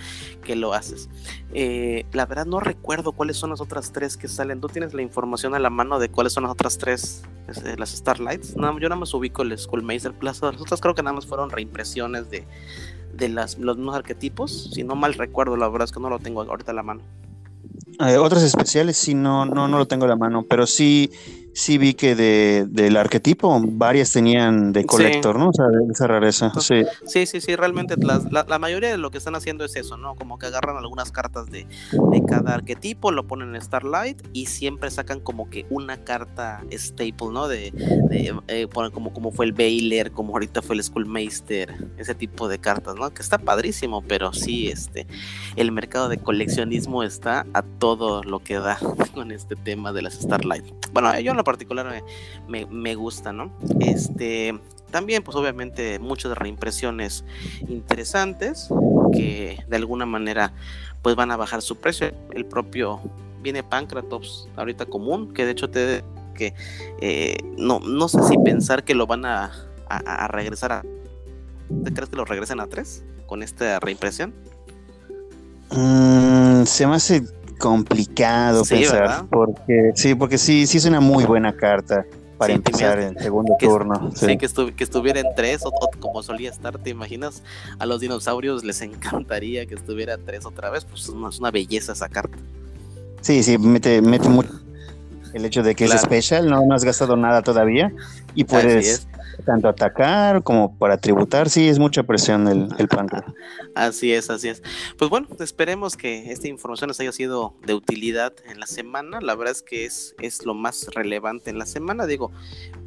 que 0.45 0.55
lo 0.55 0.75
haces. 0.75 1.09
Eh, 1.55 2.05
la 2.13 2.27
verdad 2.27 2.45
no 2.45 2.61
recuerdo 2.61 3.13
cuáles 3.13 3.39
son 3.39 3.49
las 3.49 3.63
otras 3.63 3.93
tres 3.93 4.19
que 4.19 4.29
salen. 4.29 4.61
¿Tú 4.61 4.69
tienes 4.69 4.93
la 4.93 5.01
información 5.01 5.55
a 5.55 5.59
la 5.59 5.71
mano 5.71 5.99
de 5.99 6.11
cuáles 6.11 6.35
son 6.35 6.43
las 6.43 6.53
otras 6.53 6.77
tres, 6.77 7.23
este, 7.49 7.79
las 7.79 7.91
Starlights? 7.91 8.57
No, 8.57 8.79
yo 8.79 8.91
nada 8.91 9.01
más 9.01 9.15
ubico 9.15 9.41
el 9.41 9.57
Schoolmaster 9.59 10.13
Plaza. 10.13 10.53
Las 10.53 10.61
otras 10.61 10.83
creo 10.83 10.95
que 10.95 11.03
nada 11.03 11.15
más 11.15 11.27
fueron 11.27 11.49
reimpresiones 11.49 12.31
de, 12.31 12.45
de 13.15 13.29
las, 13.31 13.59
los 13.59 13.79
mismos 13.79 13.97
arquetipos. 13.97 14.71
Si 14.75 14.85
no 14.85 14.95
mal 14.97 15.15
recuerdo, 15.15 15.57
la 15.57 15.67
verdad 15.69 15.87
es 15.87 15.93
que 15.93 16.01
no 16.01 16.11
lo 16.11 16.19
tengo 16.19 16.43
ahorita 16.43 16.73
a 16.73 16.75
la 16.75 16.83
mano. 16.83 17.01
Eh, 18.01 18.19
otras 18.19 18.43
especiales 18.43 18.99
sí, 18.99 19.15
no, 19.15 19.47
no, 19.47 19.67
no 19.67 19.79
lo 19.79 19.87
tengo 19.87 20.05
a 20.05 20.09
la 20.09 20.17
mano, 20.17 20.45
pero 20.49 20.67
sí 20.67 21.11
sí 21.53 21.79
vi 21.79 21.95
que 21.95 22.15
de, 22.15 22.67
del 22.69 22.97
arquetipo 22.97 23.61
varias 23.63 24.13
tenían 24.13 24.73
de 24.73 24.85
colector, 24.85 25.39
¿no? 25.39 25.49
O 25.49 25.53
sea, 25.53 25.67
de 25.67 25.93
esa 25.93 26.07
rareza. 26.07 26.53
Sí, 26.61 26.83
sí, 27.07 27.27
sí, 27.27 27.41
sí 27.41 27.57
realmente 27.57 27.97
la, 27.99 28.21
la, 28.47 28.59
mayoría 28.59 28.91
de 28.91 28.99
lo 28.99 29.11
que 29.11 29.19
están 29.19 29.35
haciendo 29.35 29.65
es 29.65 29.77
eso, 29.77 29.97
¿no? 29.97 30.15
Como 30.15 30.39
que 30.39 30.47
agarran 30.47 30.77
algunas 30.77 31.13
cartas 31.13 31.47
de, 31.47 31.67
de, 31.93 32.25
cada 32.27 32.55
arquetipo, 32.55 33.11
lo 33.13 33.27
ponen 33.27 33.55
en 33.55 33.61
Starlight 33.61 34.23
y 34.33 34.47
siempre 34.47 34.91
sacan 34.91 35.21
como 35.21 35.51
que 35.51 35.67
una 35.71 36.05
carta 36.05 36.63
staple, 36.71 37.31
¿no? 37.33 37.49
De, 37.49 37.71
de 38.09 38.35
eh, 38.49 38.69
como, 38.93 39.13
como 39.13 39.33
fue 39.33 39.47
el 39.47 39.53
Baylor, 39.53 40.11
como 40.13 40.33
ahorita 40.35 40.63
fue 40.63 40.77
el 40.77 40.83
Schoolmeister, 40.83 41.75
ese 41.97 42.15
tipo 42.15 42.49
de 42.49 42.59
cartas, 42.59 42.97
¿no? 42.97 43.11
Que 43.11 43.23
está 43.23 43.39
padrísimo, 43.39 44.03
pero 44.03 44.33
sí, 44.33 44.69
este, 44.69 45.07
el 45.57 45.73
mercado 45.73 46.09
de 46.09 46.19
coleccionismo 46.19 47.03
está 47.03 47.47
a 47.53 47.63
todo 47.63 48.23
lo 48.23 48.41
que 48.41 48.55
da 48.55 48.79
con 49.15 49.33
este 49.33 49.57
tema 49.57 49.93
de 49.93 50.03
las 50.03 50.15
Starlight. 50.15 50.65
Bueno, 50.93 51.19
yo 51.21 51.35
no 51.35 51.45
particular 51.51 52.05
me, 52.49 52.95
gusta, 52.95 53.33
¿no? 53.33 53.51
Este, 53.81 54.59
también, 54.91 55.23
pues 55.23 55.37
obviamente, 55.37 55.99
muchas 55.99 56.37
reimpresiones 56.39 57.25
interesantes 57.69 58.69
que 59.13 59.65
de 59.69 59.77
alguna 59.77 60.07
manera, 60.07 60.53
pues 61.03 61.17
van 61.17 61.31
a 61.33 61.37
bajar 61.37 61.61
su 61.63 61.77
precio. 61.77 62.13
El 62.33 62.45
propio 62.45 63.01
viene 63.43 63.63
Pancratops 63.63 64.49
ahorita 64.57 64.87
común, 64.87 65.33
que 65.35 65.45
de 65.45 65.53
hecho 65.53 65.71
te 65.71 66.05
que 66.35 66.55
eh, 67.01 67.37
no, 67.59 67.81
no 67.81 68.09
sé 68.09 68.23
si 68.23 68.39
pensar 68.39 68.85
que 68.85 68.95
lo 68.95 69.07
van 69.07 69.25
a, 69.27 69.51
a, 69.89 70.29
regresar 70.29 70.73
a. 70.73 70.83
¿Te 71.85 71.93
crees 71.93 72.09
que 72.09 72.17
lo 72.17 72.25
regresen 72.25 72.61
a 72.61 72.67
3 72.67 73.03
con 73.27 73.43
esta 73.43 73.81
reimpresión? 73.81 74.33
Mm, 75.71 76.65
se 76.65 76.87
me 76.87 76.95
hace 76.95 77.23
complicado 77.61 78.65
pensar, 78.65 79.27
porque 79.31 79.93
sí, 79.95 80.17
porque 80.17 80.39
sí, 80.39 80.67
sí 80.67 80.79
es 80.79 80.87
una 80.87 80.99
muy 80.99 81.25
buena 81.25 81.53
carta 81.53 82.05
para 82.39 82.55
empezar 82.55 82.99
en 82.99 83.19
segundo 83.19 83.55
turno. 83.61 84.11
Sí, 84.15 84.39
que, 84.39 84.49
que, 84.75 84.85
estuviera 84.85 85.21
en 85.21 85.27
tres, 85.37 85.61
o, 85.65 85.71
como 86.01 86.23
solía 86.23 86.51
estar, 86.51 86.79
¿te 86.79 86.89
imaginas? 86.89 87.43
A 87.79 87.85
los 87.85 88.01
dinosaurios 88.01 88.65
les 88.65 88.81
encantaría 88.81 89.67
que 89.67 89.75
estuviera 89.75 90.17
tres 90.17 90.47
otra 90.47 90.71
vez, 90.71 90.85
pues 90.87 91.03
es 91.03 91.39
una, 91.39 91.51
belleza 91.51 91.93
esa 91.93 92.09
carta. 92.09 92.39
Sí, 93.21 93.43
sí, 93.43 93.59
mete, 93.59 94.01
mete 94.01 94.29
mucho 94.29 94.51
el 95.35 95.45
hecho 95.45 95.63
de 95.63 95.75
que 95.75 95.85
es 95.85 95.95
especial, 95.95 96.49
no, 96.49 96.65
no 96.67 96.75
has 96.75 96.83
gastado 96.83 97.17
nada 97.17 97.43
todavía 97.43 97.93
y 98.35 98.45
puedes 98.45 99.07
tanto 99.41 99.69
atacar 99.69 100.43
como 100.43 100.77
para 100.77 100.99
tributar, 100.99 101.49
sí, 101.49 101.69
es 101.69 101.79
mucha 101.79 102.03
presión 102.03 102.49
el, 102.49 102.69
el 102.79 102.89
Así 103.75 104.13
es, 104.13 104.31
así 104.31 104.49
es. 104.49 104.63
Pues 104.99 105.11
bueno, 105.11 105.29
esperemos 105.39 105.97
que 105.97 106.33
esta 106.33 106.49
información 106.49 106.89
les 106.89 107.01
haya 107.01 107.13
sido 107.13 107.55
de 107.65 107.75
utilidad 107.75 108.33
en 108.47 108.61
la 108.61 108.67
semana. 108.67 109.21
La 109.21 109.35
verdad 109.35 109.53
es 109.53 109.63
que 109.63 109.85
es, 109.85 110.15
es 110.21 110.45
lo 110.45 110.55
más 110.55 110.87
relevante 110.95 111.51
en 111.51 111.59
la 111.59 111.67
semana, 111.67 112.07
digo, 112.07 112.31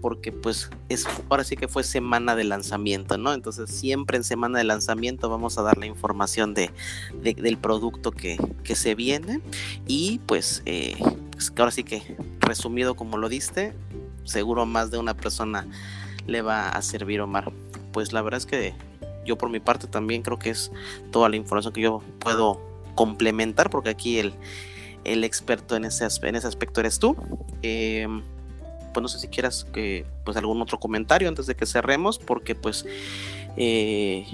porque 0.01 0.31
pues 0.31 0.69
es 0.89 1.07
ahora 1.29 1.43
sí 1.43 1.55
que 1.55 1.67
fue 1.67 1.83
semana 1.83 2.35
de 2.35 2.43
lanzamiento, 2.43 3.17
¿no? 3.17 3.33
Entonces 3.33 3.69
siempre 3.69 4.17
en 4.17 4.23
semana 4.23 4.57
de 4.59 4.65
lanzamiento 4.65 5.29
vamos 5.29 5.57
a 5.57 5.61
dar 5.61 5.77
la 5.77 5.85
información 5.85 6.53
de, 6.53 6.71
del 7.21 7.57
producto 7.57 8.11
que, 8.11 8.37
que, 8.63 8.75
se 8.75 8.95
viene 8.95 9.41
y 9.87 10.19
pues, 10.25 10.61
eh, 10.65 10.95
pues 11.31 11.53
ahora 11.57 11.71
sí 11.71 11.83
que 11.83 12.17
resumido 12.39 12.95
como 12.95 13.17
lo 13.17 13.29
diste, 13.29 13.73
seguro 14.23 14.65
más 14.65 14.91
de 14.91 14.97
una 14.97 15.15
persona 15.15 15.67
le 16.27 16.41
va 16.41 16.69
a 16.69 16.81
servir 16.81 17.21
Omar. 17.21 17.51
Pues 17.91 18.13
la 18.13 18.21
verdad 18.21 18.37
es 18.39 18.45
que 18.45 18.73
yo 19.25 19.37
por 19.37 19.49
mi 19.49 19.59
parte 19.59 19.87
también 19.87 20.21
creo 20.21 20.39
que 20.39 20.49
es 20.49 20.71
toda 21.11 21.29
la 21.29 21.35
información 21.35 21.73
que 21.73 21.81
yo 21.81 22.01
puedo 22.19 22.59
complementar, 22.95 23.69
porque 23.69 23.89
aquí 23.89 24.19
el, 24.19 24.33
el 25.03 25.23
experto 25.23 25.75
en 25.75 25.85
ese, 25.85 26.07
en 26.23 26.35
ese 26.35 26.47
aspecto 26.47 26.79
eres 26.79 26.99
tú. 26.99 27.15
Eh, 27.61 28.07
pues 28.93 29.01
no 29.01 29.07
sé 29.07 29.19
si 29.19 29.27
quieras 29.27 29.65
que 29.73 30.05
pues 30.23 30.37
algún 30.37 30.61
otro 30.61 30.79
comentario 30.79 31.27
antes 31.27 31.47
de 31.47 31.55
que 31.55 31.65
cerremos, 31.65 32.19
porque 32.19 32.55
pues 32.55 32.85
eh, 33.57 34.25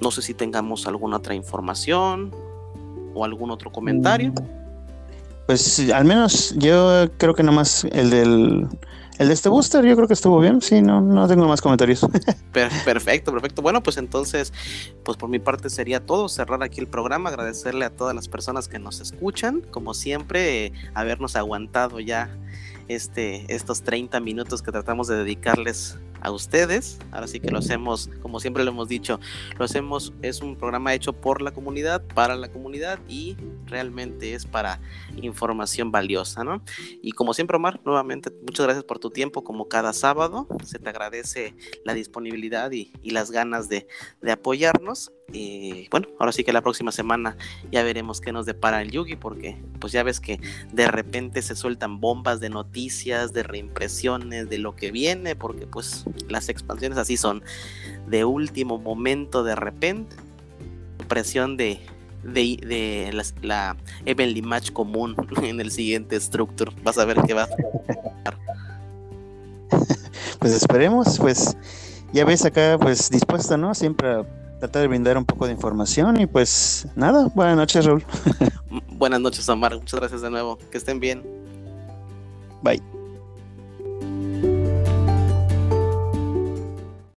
no 0.00 0.10
sé 0.10 0.22
si 0.22 0.34
tengamos 0.34 0.86
alguna 0.86 1.18
otra 1.18 1.34
información 1.34 2.34
o 3.14 3.24
algún 3.24 3.50
otro 3.50 3.70
comentario. 3.70 4.34
Pues 5.46 5.90
al 5.90 6.04
menos 6.04 6.54
yo 6.56 7.06
creo 7.18 7.34
que 7.34 7.42
nomás 7.42 7.84
el 7.84 8.10
del 8.10 8.68
el 9.18 9.28
de 9.28 9.34
este 9.34 9.48
booster 9.48 9.84
yo 9.84 9.94
creo 9.94 10.08
que 10.08 10.14
estuvo 10.14 10.40
bien, 10.40 10.60
sí, 10.60 10.82
no, 10.82 11.00
no 11.00 11.28
tengo 11.28 11.46
más 11.46 11.60
comentarios. 11.60 12.04
Perfecto, 12.52 13.32
perfecto. 13.32 13.62
Bueno, 13.62 13.82
pues 13.82 13.96
entonces, 13.96 14.52
pues 15.04 15.16
por 15.16 15.28
mi 15.28 15.38
parte 15.38 15.70
sería 15.70 16.04
todo, 16.04 16.28
cerrar 16.28 16.62
aquí 16.62 16.80
el 16.80 16.86
programa, 16.86 17.30
agradecerle 17.30 17.84
a 17.84 17.90
todas 17.90 18.14
las 18.14 18.28
personas 18.28 18.68
que 18.68 18.78
nos 18.78 19.00
escuchan, 19.00 19.60
como 19.70 19.94
siempre, 19.94 20.72
habernos 20.94 21.36
aguantado 21.36 22.00
ya 22.00 22.36
este, 22.88 23.52
estos 23.52 23.82
30 23.82 24.20
minutos 24.20 24.62
que 24.62 24.70
tratamos 24.72 25.08
de 25.08 25.16
dedicarles 25.16 25.98
a 26.24 26.32
ustedes. 26.32 26.98
Ahora 27.12 27.28
sí 27.28 27.38
que 27.38 27.50
lo 27.50 27.58
hacemos, 27.58 28.10
como 28.22 28.40
siempre 28.40 28.64
lo 28.64 28.70
hemos 28.70 28.88
dicho, 28.88 29.20
lo 29.58 29.64
hacemos, 29.64 30.12
es 30.22 30.40
un 30.40 30.56
programa 30.56 30.94
hecho 30.94 31.12
por 31.12 31.42
la 31.42 31.52
comunidad, 31.52 32.02
para 32.14 32.34
la 32.34 32.48
comunidad 32.48 32.98
y 33.08 33.36
realmente 33.66 34.34
es 34.34 34.46
para 34.46 34.80
información 35.16 35.92
valiosa, 35.92 36.42
¿no? 36.42 36.62
Y 37.02 37.12
como 37.12 37.34
siempre, 37.34 37.56
Omar, 37.56 37.80
nuevamente, 37.84 38.30
muchas 38.30 38.64
gracias 38.64 38.84
por 38.84 38.98
tu 38.98 39.10
tiempo, 39.10 39.44
como 39.44 39.68
cada 39.68 39.92
sábado. 39.92 40.48
Se 40.64 40.78
te 40.78 40.88
agradece 40.88 41.54
la 41.84 41.94
disponibilidad 41.94 42.72
y, 42.72 42.90
las 43.14 43.30
ganas 43.30 43.68
de, 43.68 43.86
de 44.22 44.32
apoyarnos. 44.32 45.12
Y 45.32 45.88
bueno, 45.88 46.08
ahora 46.18 46.32
sí 46.32 46.42
que 46.42 46.52
la 46.52 46.62
próxima 46.62 46.90
semana 46.90 47.36
ya 47.70 47.84
veremos 47.84 48.20
qué 48.20 48.32
nos 48.32 48.44
depara 48.44 48.82
el 48.82 48.90
Yugi, 48.90 49.14
porque 49.16 49.56
pues 49.78 49.92
ya 49.92 50.02
ves 50.02 50.20
que 50.20 50.40
de 50.72 50.88
repente 50.88 51.42
se 51.42 51.54
sueltan 51.54 52.00
bombas 52.00 52.40
de 52.40 52.50
noticias, 52.50 53.32
de 53.32 53.44
reimpresiones, 53.44 54.48
de 54.48 54.58
lo 54.58 54.74
que 54.74 54.90
viene, 54.90 55.36
porque 55.36 55.66
pues 55.66 56.04
las 56.28 56.48
expansiones 56.48 56.98
así 56.98 57.16
son 57.16 57.42
de 58.06 58.24
último 58.24 58.78
momento 58.78 59.44
de 59.44 59.54
repente. 59.54 60.16
Impresión 61.00 61.56
de, 61.56 61.80
de, 62.22 63.10
la, 63.12 63.24
la 63.42 63.76
Evenly 64.04 64.42
Match 64.42 64.70
común 64.72 65.14
en 65.42 65.60
el 65.60 65.70
siguiente 65.70 66.18
Structure. 66.20 66.72
Vas 66.82 66.98
a 66.98 67.04
ver 67.04 67.18
qué 67.26 67.34
va 67.34 67.44
a 67.44 67.48
pasar. 67.48 68.38
Pues 70.38 70.52
esperemos, 70.52 71.18
pues 71.18 71.56
ya 72.12 72.24
ves 72.26 72.44
acá, 72.44 72.76
pues 72.78 73.08
dispuesta, 73.08 73.56
¿no? 73.56 73.74
Siempre 73.74 74.08
a 74.08 74.26
tratar 74.60 74.82
de 74.82 74.88
brindar 74.88 75.16
un 75.16 75.24
poco 75.24 75.46
de 75.46 75.52
información 75.52 76.20
y 76.20 76.26
pues 76.26 76.86
nada, 76.94 77.30
buenas 77.34 77.56
noches, 77.56 77.84
Raúl. 77.84 78.04
buenas 78.88 79.20
noches, 79.20 79.48
Omar. 79.48 79.74
Muchas 79.76 79.98
gracias 80.00 80.22
de 80.22 80.30
nuevo. 80.30 80.58
Que 80.70 80.78
estén 80.78 81.00
bien. 81.00 81.22
Bye. 82.62 82.93